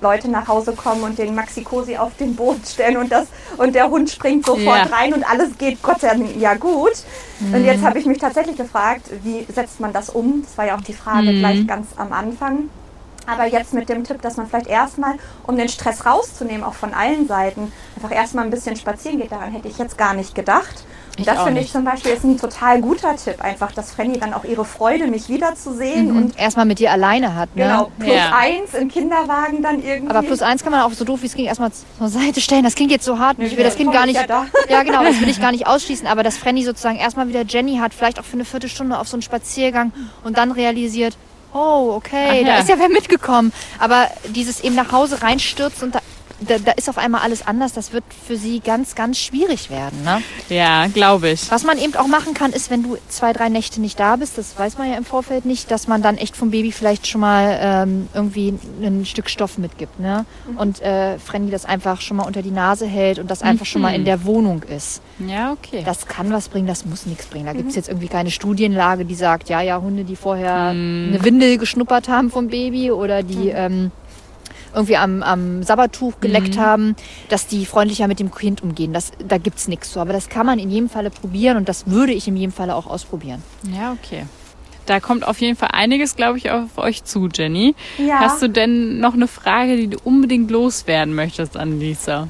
Leute 0.00 0.28
nach 0.28 0.48
Hause 0.48 0.72
kommen 0.72 1.04
und 1.04 1.16
den 1.16 1.34
Maxi 1.34 1.62
Cosi 1.62 1.96
auf 1.96 2.16
den 2.16 2.34
Boden 2.34 2.62
stellen 2.66 2.96
und, 2.96 3.12
das, 3.12 3.28
und 3.58 3.76
der 3.76 3.88
Hund 3.88 4.10
springt 4.10 4.44
sofort 4.44 4.90
Ja. 4.90 4.96
rein 4.96 5.14
und 5.14 5.22
alles 5.28 5.56
geht 5.56 5.80
Gott 5.84 6.00
sei 6.00 6.08
Dank 6.08 6.36
ja 6.36 6.54
gut. 6.54 6.92
Und 7.52 7.64
jetzt 7.64 7.84
habe 7.84 7.98
ich 8.00 8.06
mich 8.06 8.18
tatsächlich 8.18 8.56
gefragt, 8.56 9.02
wie 9.22 9.46
setzt 9.52 9.78
man 9.78 9.92
das 9.92 10.10
um? 10.10 10.42
Das 10.42 10.58
war 10.58 10.66
ja 10.66 10.76
auch 10.76 10.80
die 10.82 10.92
Frage 10.94 11.32
gleich 11.32 11.64
ganz 11.66 11.86
am 11.96 12.12
Anfang. 12.12 12.68
Aber 13.26 13.46
jetzt 13.46 13.74
mit 13.74 13.88
dem 13.88 14.04
Tipp, 14.04 14.22
dass 14.22 14.36
man 14.36 14.46
vielleicht 14.46 14.66
erstmal, 14.68 15.14
um 15.46 15.56
den 15.56 15.68
Stress 15.68 16.06
rauszunehmen, 16.06 16.62
auch 16.64 16.74
von 16.74 16.94
allen 16.94 17.26
Seiten, 17.28 17.72
einfach 17.96 18.14
erstmal 18.14 18.44
ein 18.44 18.50
bisschen 18.50 18.76
spazieren 18.76 19.18
geht, 19.18 19.32
daran 19.32 19.52
hätte 19.52 19.68
ich 19.68 19.78
jetzt 19.78 19.98
gar 19.98 20.14
nicht 20.14 20.34
gedacht. 20.34 20.84
Und 21.18 21.20
Ich 21.20 21.26
das 21.26 21.42
finde 21.44 21.60
ich 21.62 21.72
zum 21.72 21.82
Beispiel 21.84 22.12
ist 22.12 22.24
ein 22.24 22.38
total 22.38 22.80
guter 22.82 23.16
Tipp, 23.16 23.42
einfach, 23.42 23.72
dass 23.72 23.90
Frenny 23.92 24.18
dann 24.20 24.34
auch 24.34 24.44
ihre 24.44 24.66
Freude, 24.66 25.06
mich 25.06 25.30
wiederzusehen 25.30 26.10
und 26.10 26.16
Und 26.24 26.38
erstmal 26.38 26.66
mit 26.66 26.78
dir 26.78 26.92
alleine 26.92 27.34
hat, 27.34 27.54
ne? 27.56 27.62
genau, 27.64 27.90
plus 27.98 28.12
Ja. 28.14 28.32
eins 28.36 28.74
im 28.74 28.88
Kinderwagen 28.88 29.62
dann 29.62 29.82
irgendwie. 29.82 30.10
Aber 30.14 30.22
plus 30.26 30.42
eins 30.42 30.62
kann 30.62 30.72
man 30.72 30.82
auch 30.82 30.92
so 30.92 31.04
doof 31.06 31.22
wie 31.22 31.26
es 31.26 31.34
ging 31.34 31.46
erstmal 31.46 31.70
zur 31.72 32.08
Seite 32.08 32.40
stellen. 32.42 32.64
Das 32.64 32.74
klingt 32.74 32.90
jetzt 32.90 33.06
so 33.06 33.18
hart. 33.18 33.38
Nee, 33.38 33.46
Ich 33.46 33.56
will 33.56 33.64
das 33.64 33.76
Kind 33.76 33.92
gar 33.92 34.04
nicht. 34.04 34.16
ja 34.20 34.26
da. 34.26 34.46
Ja, 34.68 34.82
genau, 34.82 35.02
das 35.02 35.18
will 35.20 35.28
ich 35.30 35.40
gar 35.40 35.52
nicht 35.52 35.66
ausschließen. 35.66 36.06
Aber 36.06 36.22
dass 36.22 36.36
Frenny 36.36 36.64
sozusagen 36.64 36.98
erstmal 36.98 37.28
wieder 37.28 37.44
Jenny 37.44 37.78
hat, 37.78 37.94
vielleicht 37.94 38.20
auch 38.20 38.24
für 38.24 38.34
eine 38.34 38.44
Viertelstunde 38.44 38.98
auf 38.98 39.08
so 39.08 39.16
einen 39.16 39.22
Spaziergang 39.22 39.92
und 40.22 40.36
dann 40.36 40.52
realisiert, 40.52 41.16
oh, 41.52 41.92
okay, 41.96 42.42
Ach 42.42 42.46
da 42.46 42.58
ist 42.58 42.68
ja 42.68 42.78
wer 42.78 42.88
mitgekommen. 42.88 43.52
Aber 43.78 44.08
dieses 44.28 44.60
eben 44.60 44.74
nach 44.74 44.92
Hause 44.92 45.22
reinstürzt 45.22 45.82
und 45.82 45.94
da, 45.94 46.00
da, 46.40 46.58
da 46.58 46.72
ist 46.72 46.88
auf 46.88 46.98
einmal 46.98 47.22
alles 47.22 47.46
anders, 47.46 47.72
das 47.72 47.92
wird 47.92 48.04
für 48.26 48.36
sie 48.36 48.60
ganz, 48.60 48.94
ganz 48.94 49.18
schwierig 49.18 49.70
werden. 49.70 50.02
Ne? 50.04 50.22
Ja, 50.48 50.86
glaube 50.86 51.30
ich. 51.30 51.50
Was 51.50 51.64
man 51.64 51.78
eben 51.78 51.94
auch 51.96 52.06
machen 52.06 52.34
kann, 52.34 52.52
ist, 52.52 52.70
wenn 52.70 52.82
du 52.82 52.96
zwei, 53.08 53.32
drei 53.32 53.48
Nächte 53.48 53.80
nicht 53.80 53.98
da 53.98 54.16
bist, 54.16 54.36
das 54.36 54.58
weiß 54.58 54.78
man 54.78 54.90
ja 54.90 54.96
im 54.96 55.04
Vorfeld 55.04 55.46
nicht, 55.46 55.70
dass 55.70 55.88
man 55.88 56.02
dann 56.02 56.16
echt 56.16 56.36
vom 56.36 56.50
Baby 56.50 56.72
vielleicht 56.72 57.06
schon 57.06 57.20
mal 57.20 57.58
ähm, 57.60 58.08
irgendwie 58.12 58.54
ein 58.82 59.06
Stück 59.06 59.30
Stoff 59.30 59.58
mitgibt. 59.58 59.98
Ne? 59.98 60.26
Und 60.56 60.82
äh, 60.82 61.18
Frenny 61.18 61.50
das 61.50 61.64
einfach 61.64 62.00
schon 62.00 62.18
mal 62.18 62.24
unter 62.24 62.42
die 62.42 62.50
Nase 62.50 62.86
hält 62.86 63.18
und 63.18 63.30
das 63.30 63.42
einfach 63.42 63.66
schon 63.66 63.82
mal 63.82 63.94
in 63.94 64.04
der 64.04 64.24
Wohnung 64.24 64.62
ist. 64.62 65.00
Ja, 65.26 65.52
okay. 65.52 65.82
Das 65.84 66.06
kann 66.06 66.32
was 66.32 66.48
bringen, 66.48 66.66
das 66.66 66.84
muss 66.84 67.06
nichts 67.06 67.26
bringen. 67.26 67.46
Da 67.46 67.52
gibt 67.52 67.70
es 67.70 67.76
jetzt 67.76 67.88
irgendwie 67.88 68.08
keine 68.08 68.30
Studienlage, 68.30 69.04
die 69.04 69.14
sagt, 69.14 69.48
ja, 69.48 69.60
ja, 69.60 69.80
Hunde, 69.80 70.04
die 70.04 70.16
vorher 70.16 70.54
eine 70.66 71.18
Windel 71.22 71.58
geschnuppert 71.58 72.08
haben 72.08 72.30
vom 72.30 72.48
Baby 72.48 72.90
oder 72.90 73.22
die 73.22 73.48
ähm, 73.48 73.90
irgendwie 74.76 74.96
am, 74.96 75.22
am 75.22 75.62
Sabbertuch 75.62 76.20
geleckt 76.20 76.58
haben, 76.58 76.94
dass 77.28 77.46
die 77.46 77.64
freundlicher 77.66 78.06
mit 78.06 78.20
dem 78.20 78.30
Kind 78.30 78.62
umgehen. 78.62 78.92
Das, 78.92 79.10
da 79.26 79.38
gibt's 79.38 79.68
nichts 79.68 79.92
so. 79.92 80.00
Aber 80.00 80.12
das 80.12 80.28
kann 80.28 80.46
man 80.46 80.58
in 80.58 80.70
jedem 80.70 80.88
Falle 80.88 81.10
probieren 81.10 81.56
und 81.56 81.68
das 81.68 81.86
würde 81.86 82.12
ich 82.12 82.28
in 82.28 82.36
jedem 82.36 82.52
Falle 82.52 82.74
auch 82.76 82.86
ausprobieren. 82.86 83.42
Ja, 83.74 83.92
okay. 83.92 84.26
Da 84.84 85.00
kommt 85.00 85.26
auf 85.26 85.40
jeden 85.40 85.56
Fall 85.56 85.70
einiges, 85.72 86.14
glaube 86.14 86.38
ich, 86.38 86.50
auf 86.50 86.78
euch 86.78 87.02
zu, 87.04 87.28
Jenny. 87.32 87.74
Ja. 87.98 88.20
Hast 88.20 88.40
du 88.42 88.48
denn 88.48 89.00
noch 89.00 89.14
eine 89.14 89.26
Frage, 89.26 89.76
die 89.76 89.88
du 89.88 89.98
unbedingt 90.04 90.50
loswerden 90.50 91.14
möchtest 91.14 91.56
an 91.56 91.80
Lisa? 91.80 92.28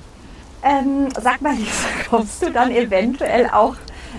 Ähm, 0.62 1.08
sag 1.20 1.42
mal, 1.42 1.54
Lisa, 1.58 1.88
kommst 2.08 2.42
du 2.42 2.50
dann 2.50 2.70
eventuell 2.70 3.50
auch 3.50 3.74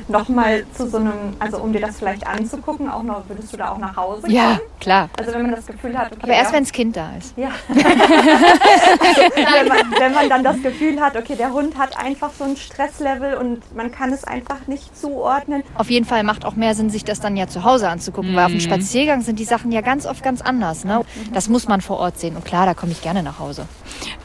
nochmal 0.07 0.65
zu 0.75 0.89
so 0.89 0.97
einem, 0.97 1.13
also 1.39 1.57
um 1.59 1.73
dir 1.73 1.81
das 1.81 1.97
vielleicht 1.97 2.25
anzugucken, 2.27 2.89
auch 2.89 3.03
noch, 3.03 3.23
würdest 3.27 3.53
du 3.53 3.57
da 3.57 3.71
auch 3.71 3.77
nach 3.77 3.95
Hause 3.95 4.21
kommen? 4.23 4.33
Ja, 4.33 4.59
klar. 4.79 5.09
Also 5.17 5.33
wenn 5.33 5.43
man 5.43 5.51
das 5.51 5.65
Gefühl 5.65 5.97
hat, 5.97 6.11
okay, 6.11 6.19
Aber 6.23 6.33
erst 6.33 6.51
der- 6.51 6.57
wenn 6.57 6.63
das 6.63 6.71
Kind 6.73 6.95
da 6.95 7.09
ist. 7.17 7.33
ja. 7.37 7.49
also, 7.69 7.81
wenn, 9.35 9.67
man, 9.67 9.77
wenn 9.99 10.13
man 10.13 10.29
dann 10.29 10.43
das 10.43 10.61
Gefühl 10.61 10.99
hat, 11.01 11.15
okay, 11.15 11.35
der 11.35 11.51
Hund 11.53 11.77
hat 11.77 11.97
einfach 11.97 12.31
so 12.37 12.43
ein 12.43 12.57
Stresslevel 12.57 13.35
und 13.35 13.75
man 13.75 13.91
kann 13.91 14.11
es 14.13 14.23
einfach 14.23 14.67
nicht 14.67 14.97
zuordnen. 14.99 15.63
Auf 15.75 15.89
jeden 15.89 16.05
Fall 16.05 16.23
macht 16.23 16.45
auch 16.45 16.55
mehr 16.55 16.75
Sinn, 16.75 16.89
sich 16.89 17.03
das 17.03 17.19
dann 17.19 17.35
ja 17.37 17.47
zu 17.47 17.63
Hause 17.63 17.89
anzugucken, 17.89 18.35
weil 18.35 18.45
auf 18.45 18.51
dem 18.51 18.59
Spaziergang 18.61 19.21
sind 19.21 19.39
die 19.39 19.45
Sachen 19.45 19.71
ja 19.71 19.81
ganz 19.81 20.05
oft 20.05 20.23
ganz 20.23 20.41
anders. 20.41 20.83
Ne? 20.85 21.01
Das 21.33 21.49
muss 21.49 21.67
man 21.67 21.81
vor 21.81 21.97
Ort 21.99 22.19
sehen. 22.19 22.35
Und 22.35 22.45
klar, 22.45 22.65
da 22.65 22.73
komme 22.73 22.91
ich 22.91 23.01
gerne 23.01 23.23
nach 23.23 23.39
Hause. 23.39 23.65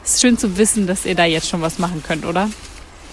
Es 0.03 0.15
ist 0.15 0.21
schön 0.21 0.37
zu 0.37 0.57
wissen, 0.57 0.87
dass 0.87 1.05
ihr 1.05 1.15
da 1.15 1.25
jetzt 1.25 1.47
schon 1.49 1.61
was 1.61 1.79
machen 1.79 2.03
könnt, 2.05 2.25
oder? 2.25 2.49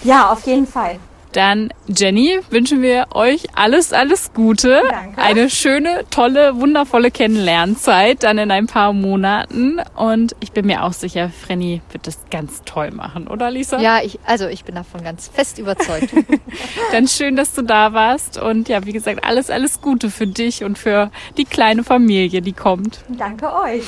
Ja, 0.03 0.31
auf 0.31 0.45
jeden 0.45 0.67
Fall. 0.67 0.97
Dann, 1.31 1.73
Jenny, 1.87 2.39
wünschen 2.49 2.81
wir 2.81 3.07
euch 3.13 3.45
alles, 3.55 3.93
alles 3.93 4.33
Gute. 4.33 4.81
Danke. 4.89 5.21
Eine 5.21 5.49
schöne, 5.49 6.03
tolle, 6.09 6.59
wundervolle 6.59 7.09
Kennenlernzeit 7.09 8.23
dann 8.23 8.37
in 8.37 8.51
ein 8.51 8.67
paar 8.67 8.91
Monaten. 8.91 9.79
Und 9.95 10.35
ich 10.41 10.51
bin 10.51 10.65
mir 10.65 10.83
auch 10.83 10.93
sicher, 10.93 11.29
Frenny 11.29 11.81
wird 11.91 12.05
das 12.05 12.19
ganz 12.29 12.63
toll 12.65 12.91
machen, 12.91 13.27
oder 13.27 13.49
Lisa? 13.49 13.79
Ja, 13.79 14.01
ich, 14.03 14.19
also 14.25 14.47
ich 14.47 14.65
bin 14.65 14.75
davon 14.75 15.03
ganz 15.03 15.29
fest 15.29 15.57
überzeugt. 15.57 16.09
Dann 16.91 17.07
schön, 17.07 17.35
dass 17.37 17.53
du 17.53 17.61
da 17.61 17.93
warst. 17.93 18.37
Und 18.37 18.67
ja, 18.67 18.85
wie 18.85 18.93
gesagt, 18.93 19.23
alles, 19.23 19.49
alles 19.49 19.81
Gute 19.81 20.09
für 20.09 20.27
dich 20.27 20.63
und 20.63 20.77
für 20.77 21.11
die 21.37 21.45
kleine 21.45 21.83
Familie, 21.83 22.41
die 22.41 22.53
kommt. 22.53 23.03
Danke 23.07 23.53
euch. 23.53 23.83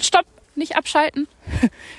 Stopp, 0.00 0.24
nicht 0.54 0.76
abschalten. 0.76 1.28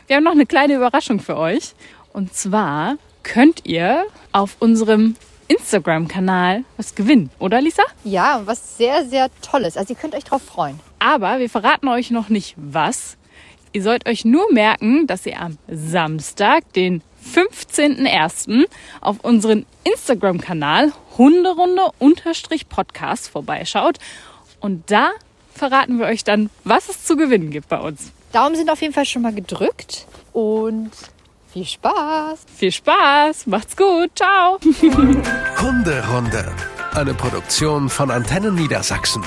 Wir 0.08 0.16
haben 0.16 0.24
noch 0.24 0.32
eine 0.32 0.46
kleine 0.46 0.76
Überraschung 0.76 1.20
für 1.20 1.38
euch. 1.38 1.76
Und 2.12 2.34
zwar 2.34 2.98
könnt 3.26 3.66
ihr 3.66 4.06
auf 4.32 4.56
unserem 4.60 5.16
Instagram-Kanal 5.48 6.64
was 6.78 6.96
gewinnen, 6.96 7.30
oder 7.40 7.60
Lisa? 7.60 7.84
ja, 8.04 8.42
was 8.46 8.78
sehr, 8.78 9.04
sehr 9.06 9.30
Tolles. 9.42 9.76
Also 9.78 9.94
ihr 9.94 10.00
könnt 10.00 10.16
euch 10.16 10.24
drauf 10.24 10.42
freuen. 10.42 10.80
Aber 11.00 11.40
wir 11.40 11.50
verraten 11.50 11.90
euch 11.90 12.12
noch 12.12 12.30
nicht 12.30 12.56
was. 12.56 13.18
Ihr 13.74 13.84
sollt 13.84 14.08
euch 14.08 14.24
nur 14.24 14.50
merken, 14.54 15.06
dass 15.08 15.26
ihr 15.26 15.42
am 15.42 15.58
Samstag, 15.68 16.72
den 16.74 17.02
15.01. 17.34 18.68
auf 19.02 19.20
unseren 19.22 19.66
Instagram-Kanal 19.84 20.94
Hunderunde-Podcast 21.18 23.28
vorbeischaut. 23.30 23.98
Und 24.62 24.90
da 24.92 25.10
verraten 25.54 26.00
wir 26.00 26.06
euch 26.06 26.24
dann, 26.24 26.50
was 26.64 26.88
es 26.90 27.04
zu 27.04 27.18
gewinnen 27.18 27.50
gibt 27.52 27.68
bei 27.70 27.80
uns. 27.80 28.12
Daumen 28.32 28.56
sind 28.56 28.70
auf 28.70 28.82
jeden 28.82 28.94
Fall 28.94 29.06
schon 29.06 29.24
mal 29.24 29.34
gedrückt. 29.34 30.06
Und 30.32 30.92
viel 31.56 31.66
Spaß. 31.66 32.40
Viel 32.58 32.72
Spaß, 32.72 33.48
macht's 33.48 33.78
gut, 33.78 34.12
ciao. 34.16 34.60
Hunderunde. 35.62 36.52
Eine 36.94 37.14
Produktion 37.14 37.88
von 37.88 38.12
Antennen 38.12 38.56
Niedersachsen. 38.56 39.24